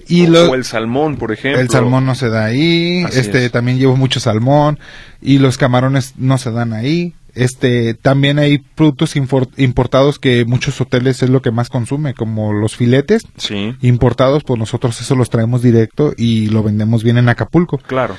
[0.07, 1.59] y o, lo- o el salmón, por ejemplo.
[1.61, 3.51] El salmón no se da ahí, Así este es.
[3.51, 4.79] también llevo mucho salmón
[5.21, 7.13] y los camarones no se dan ahí.
[7.35, 12.75] Este también hay productos importados que muchos hoteles es lo que más consume, como los
[12.75, 17.77] filetes Sí, importados, pues nosotros eso los traemos directo y lo vendemos bien en Acapulco.
[17.79, 18.15] claro.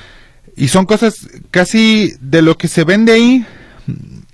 [0.57, 3.45] Y son cosas casi de lo que se vende ahí,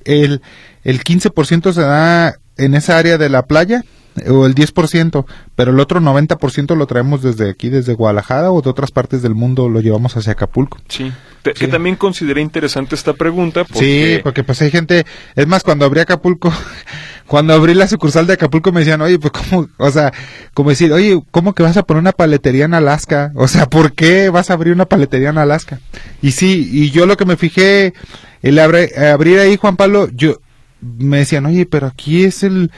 [0.05, 0.43] el
[0.85, 3.85] el 15% se da en esa área de la playa
[4.29, 8.69] o el 10%, pero el otro 90% lo traemos desde aquí, desde Guadalajara o de
[8.71, 10.79] otras partes del mundo, lo llevamos hacia Acapulco.
[10.89, 11.13] Sí.
[11.43, 11.61] Te- Sí.
[11.61, 14.17] Que también consideré interesante esta pregunta porque...
[14.17, 15.07] Sí, porque pues hay gente,
[15.37, 16.53] es más, cuando abrí Acapulco,
[17.27, 20.13] cuando abrí la sucursal de Acapulco me decían, oye, pues cómo, o sea,
[20.53, 23.33] como decir, oye, ¿cómo que vas a poner una paletería en Alaska?
[23.37, 25.81] O sea, ¿por qué vas a abrir una paletería en Alaska?
[26.21, 27.95] Y sí, y yo lo que me fijé,
[28.43, 30.41] el abre- abrir ahí, Juan Pablo, yo,
[30.83, 32.71] me decían, oye, pero aquí es el,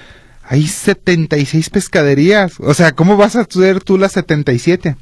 [0.53, 4.97] hay 76 pescaderías, o sea, ¿cómo vas a hacer tú las 77?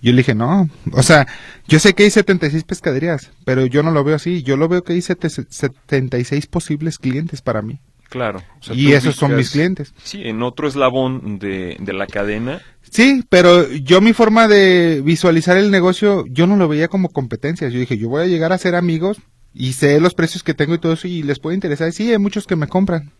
[0.00, 1.26] Yo le dije, no, o sea,
[1.66, 4.82] yo sé que hay 76 pescaderías, pero yo no lo veo así, yo lo veo
[4.84, 7.80] que hay sete- 76 posibles clientes para mí.
[8.08, 8.42] Claro.
[8.60, 9.92] o sea, y esos son mis clientes.
[10.02, 12.62] Sí, en otro eslabón de, de la cadena.
[12.90, 17.70] Sí, pero yo mi forma de visualizar el negocio, yo no lo veía como competencias.
[17.70, 19.18] Yo dije, yo voy a llegar a ser amigos
[19.52, 21.92] y sé los precios que tengo y todo eso y les puede interesar.
[21.92, 23.10] Sí, hay muchos que me compran.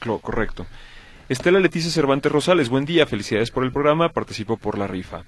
[0.00, 0.66] Correcto.
[1.32, 5.24] Estela Leticia Cervantes Rosales, buen día, felicidades por el programa, participo por la rifa.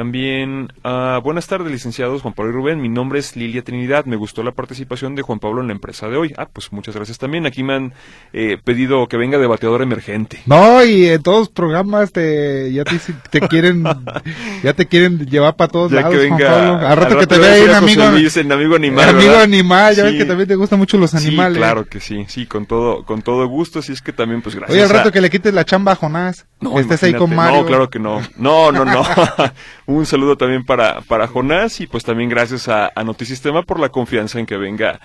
[0.00, 2.82] También, ah, buenas tardes, licenciados Juan Pablo y Rubén.
[2.82, 4.04] Mi nombre es Lilia Trinidad.
[4.04, 6.34] Me gustó la participación de Juan Pablo en la empresa de hoy.
[6.36, 7.46] Ah, pues muchas gracias también.
[7.46, 7.94] Aquí me han
[8.34, 10.42] eh, pedido que venga de bateador emergente.
[10.44, 12.96] No, y en todos los programas te, ya te,
[13.30, 13.84] te quieren,
[14.62, 16.50] ya te quieren llevar para todos Ya lados, que Juan venga.
[16.52, 16.86] Pablo.
[16.88, 19.08] Al rato que te vea un amigo, Luis, en amigo animal.
[19.08, 19.44] amigo ¿verdad?
[19.44, 20.18] animal, ya ves Sí.
[20.18, 21.54] que también te gustan mucho los animales.
[21.54, 24.54] Sí, claro que sí, sí, con todo, con todo gusto, así es que también, pues
[24.56, 24.74] gracias.
[24.76, 27.34] Oye, al rato a- que le quites la chamba a Jonás, No, estés ahí con.
[27.34, 27.62] Mario.
[27.62, 28.20] No, claro que no.
[28.36, 29.02] No, no, no.
[29.86, 33.88] Un saludo también para, para Jonás y pues también gracias a, a Notisistema por la
[33.90, 35.00] confianza en que venga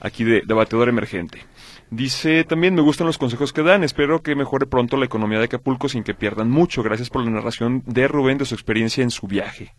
[0.00, 1.44] aquí de, de bateador emergente.
[1.90, 5.44] Dice también me gustan los consejos que dan, espero que mejore pronto la economía de
[5.44, 6.82] Acapulco sin que pierdan mucho.
[6.82, 9.72] Gracias por la narración de Rubén de su experiencia en su viaje.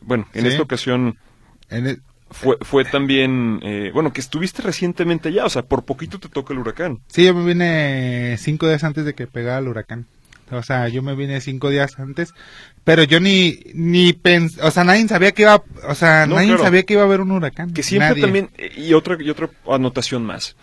[0.00, 0.48] Bueno, en Sí.
[0.48, 1.18] esta ocasión
[1.70, 6.20] En el- fue, fue también, eh, bueno, que estuviste recientemente allá, o sea, por poquito
[6.20, 7.00] te toca el huracán.
[7.08, 10.06] Sí, yo me vine cinco días antes de que pegara el huracán.
[10.50, 12.32] O sea, yo me vine cinco días antes,
[12.88, 16.48] pero yo ni ni pens, o sea, nadie sabía que iba, o sea, No, nadie
[16.48, 16.62] claro.
[16.62, 17.74] sabía que iba a haber un huracán.
[17.74, 18.22] Que siempre Nadie.
[18.22, 20.56] también, eh, y otra, y otra anotación más.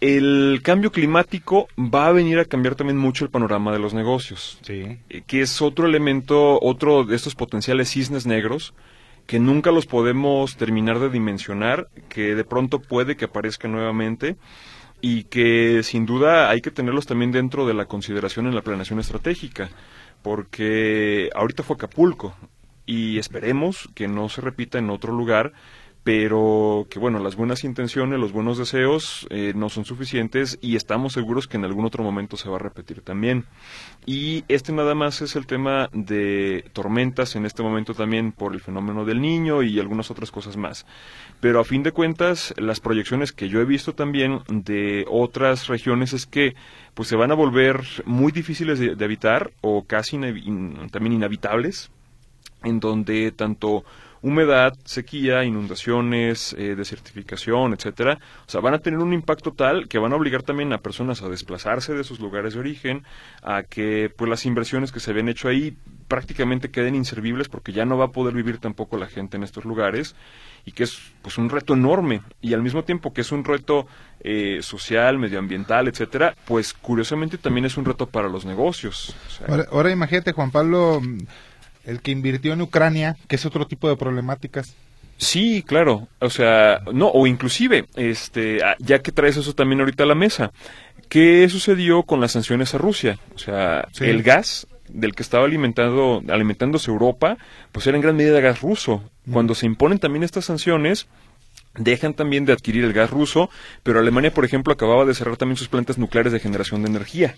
[0.00, 4.58] El cambio climático va a venir a cambiar también mucho el panorama de los negocios,
[4.62, 4.98] Sí.
[5.10, 8.72] eh, que es otro elemento, otro de estos potenciales cisnes negros
[9.26, 14.36] que nunca los podemos terminar de dimensionar, que de pronto puede que aparezcan nuevamente
[15.00, 19.00] y que sin duda hay que tenerlos también dentro de la consideración en la planeación
[19.00, 19.68] estratégica,
[20.22, 22.34] porque ahorita fue Acapulco
[22.86, 25.52] y esperemos que no se repita en otro lugar,
[26.02, 31.12] pero que bueno, las buenas intenciones, los buenos deseos eh, no son suficientes y estamos
[31.12, 33.44] seguros que en algún otro momento se va a repetir también.
[34.06, 38.60] Y este nada más es el tema de tormentas en este momento también por el
[38.60, 40.86] fenómeno del niño y algunas otras cosas más.
[41.40, 46.14] Pero a fin de cuentas, las proyecciones que yo he visto también de otras regiones
[46.14, 46.54] es que
[46.94, 50.18] pues se van a volver muy difíciles de, habitar o casi
[50.90, 51.90] también inhabitables
[52.62, 53.84] en donde tanto
[54.22, 59.98] humedad, sequía, inundaciones, eh, desertificación, etcétera, o sea, van a tener un impacto tal que
[59.98, 63.04] van a obligar también a personas a desplazarse de sus lugares de origen,
[63.42, 65.76] a que pues las inversiones que se habían hecho ahí
[66.08, 69.64] prácticamente queden inservibles porque ya no va a poder vivir tampoco la gente en estos
[69.64, 70.16] lugares
[70.64, 73.86] y que es pues un reto enorme y al mismo tiempo que es un reto
[74.20, 79.14] eh, social, medioambiental, etcétera, pues curiosamente también es un reto para los negocios.
[79.70, 81.00] Ahora, imagínate, Juan Pablo,
[81.84, 84.74] el que invirtió en Ucrania, que es otro tipo de problemáticas.
[85.16, 86.08] Sí, claro.
[86.18, 90.14] O sea, no, o inclusive, este, ah, ya que traes eso también ahorita a la
[90.14, 90.50] mesa,
[91.08, 93.18] ¿qué sucedió con las sanciones a Rusia?
[93.34, 94.04] O sea, Sí.
[94.04, 97.36] el gas del que estaba alimentando, alimentándose Europa,
[97.70, 99.04] pues era en gran medida gas ruso.
[99.30, 101.06] Cuando se imponen también estas sanciones,
[101.74, 103.50] dejan también de adquirir el gas ruso,
[103.82, 107.36] pero Alemania, por ejemplo, acababa de cerrar también sus plantas nucleares de generación de energía.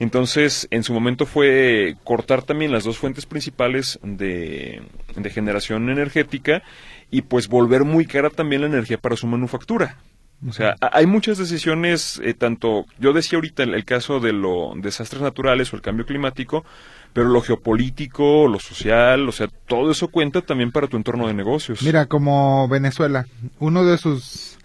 [0.00, 4.82] Entonces, en su momento fue cortar también las dos fuentes principales de,
[5.14, 6.62] de generación energética
[7.10, 9.98] y pues volver muy cara también la energía para su manufactura.
[10.46, 14.32] O sea, ha- hay muchas decisiones, eh, tanto, yo decía ahorita el, el caso de
[14.32, 16.64] los desastres naturales o el cambio climático,
[17.12, 21.34] pero lo geopolítico, lo social, o sea, todo eso cuenta también para tu entorno de
[21.34, 21.82] negocios.
[21.82, 23.26] Mira, como Venezuela,
[23.60, 24.58] uno de sus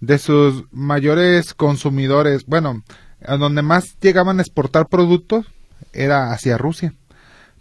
[0.00, 2.82] de sus mayores consumidores, bueno,
[3.26, 5.46] a donde más llegaban a exportar productos
[5.92, 6.94] era hacia Rusia.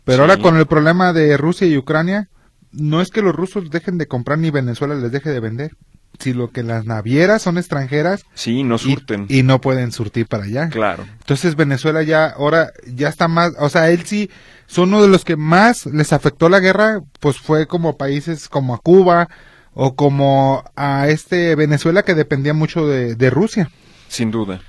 [0.03, 0.31] Pero Sí.
[0.31, 2.27] ahora con el problema de Rusia y Ucrania,
[2.71, 5.71] no es que los rusos dejen de comprar ni Venezuela les deje de vender,
[6.19, 9.25] sino que las navieras son extranjeras Sí, no y, surten.
[9.29, 10.69] y no pueden surtir para allá.
[10.69, 11.05] Claro.
[11.19, 14.29] Entonces Venezuela ya ahora ya está más, o sea, él sí
[14.67, 18.73] son uno de los que más les afectó la guerra, pues fue como países como
[18.73, 19.27] a Cuba
[19.73, 23.69] o como a este Venezuela que dependía mucho de, de Rusia.
[24.07, 24.61] Sin duda.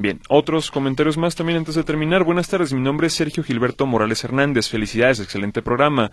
[0.00, 2.22] Bien, otros comentarios más también antes de terminar.
[2.22, 4.68] Buenas tardes, mi nombre es Sergio Gilberto Morales Hernández.
[4.68, 6.12] Felicidades, excelente programa.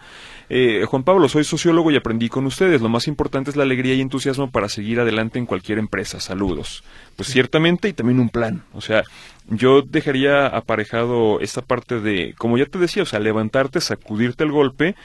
[0.50, 2.82] Eh, Juan Pablo, soy sociólogo y aprendí con ustedes.
[2.82, 6.20] Lo más importante es la alegría y entusiasmo para seguir adelante en cualquier empresa.
[6.20, 6.84] Saludos.
[7.16, 8.64] Pues ciertamente y también un plan.
[8.74, 9.04] O sea,
[9.50, 14.52] yo dejaría aparejado esta parte de, como ya te decía, o sea, levantarte, sacudirte el
[14.52, 14.96] golpe,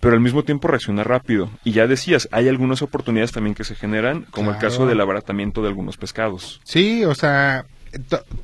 [0.00, 1.50] pero al mismo tiempo reaccionar rápido.
[1.62, 5.60] Y ya decías, hay algunas oportunidades también que se generan, como el caso del abaratamiento
[5.60, 6.62] de algunos pescados.
[6.64, 7.66] Sí, o sea,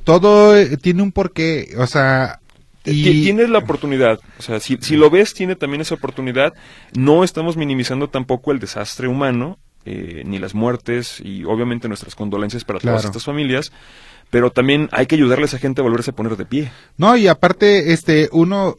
[0.03, 2.39] todo eh, tiene un porqué, o sea,
[2.85, 6.53] y Tienes la oportunidad, o sea, si, si lo ves, tiene también esa oportunidad.
[6.93, 12.63] No estamos minimizando tampoco el desastre humano, eh, ni las muertes, y obviamente nuestras condolencias
[12.63, 13.73] para todas estas familias,
[14.29, 16.71] pero también hay que ayudarle a esa gente a volverse a poner de pie.
[16.95, 18.77] no, y aparte este uno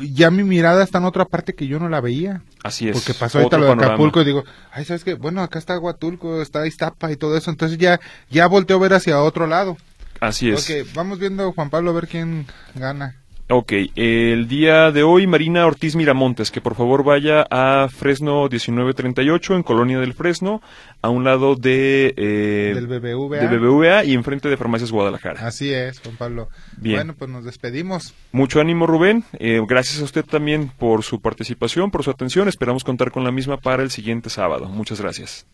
[0.00, 2.42] ya mi mirada está en otra parte que yo no la veía.
[2.62, 2.94] Así es.
[2.96, 3.94] Porque pasó ahorita lo de panorama.
[3.94, 5.14] Acapulco y digo, ay, ¿sabes qué?
[5.14, 7.50] Bueno, acá está Huatulco, está Iztapa y todo eso.
[7.50, 8.00] Entonces ya,
[8.30, 9.76] ya volteo a ver hacia otro lado.
[10.20, 10.68] Así es.
[10.70, 13.16] Ok, vamos viendo, Juan Pablo, a ver quién gana.
[13.50, 19.54] Ok, el día de hoy Marina Ortiz Miramontes, que por favor vaya a Fresno 1938
[19.56, 20.62] en Colonia del Fresno,
[21.02, 23.40] a un lado de, eh, Del BBVA.
[23.46, 25.46] de BBVA y enfrente de Farmacias Guadalajara.
[25.46, 26.48] Así es, Juan Pablo.
[26.78, 26.96] Bien.
[26.96, 28.14] Bueno, pues nos despedimos.
[28.32, 32.82] Mucho ánimo Rubén, Eh, gracias a usted también por su participación, por su atención, esperamos
[32.82, 34.70] contar con la misma para el siguiente sábado.
[34.70, 35.44] Muchas gracias.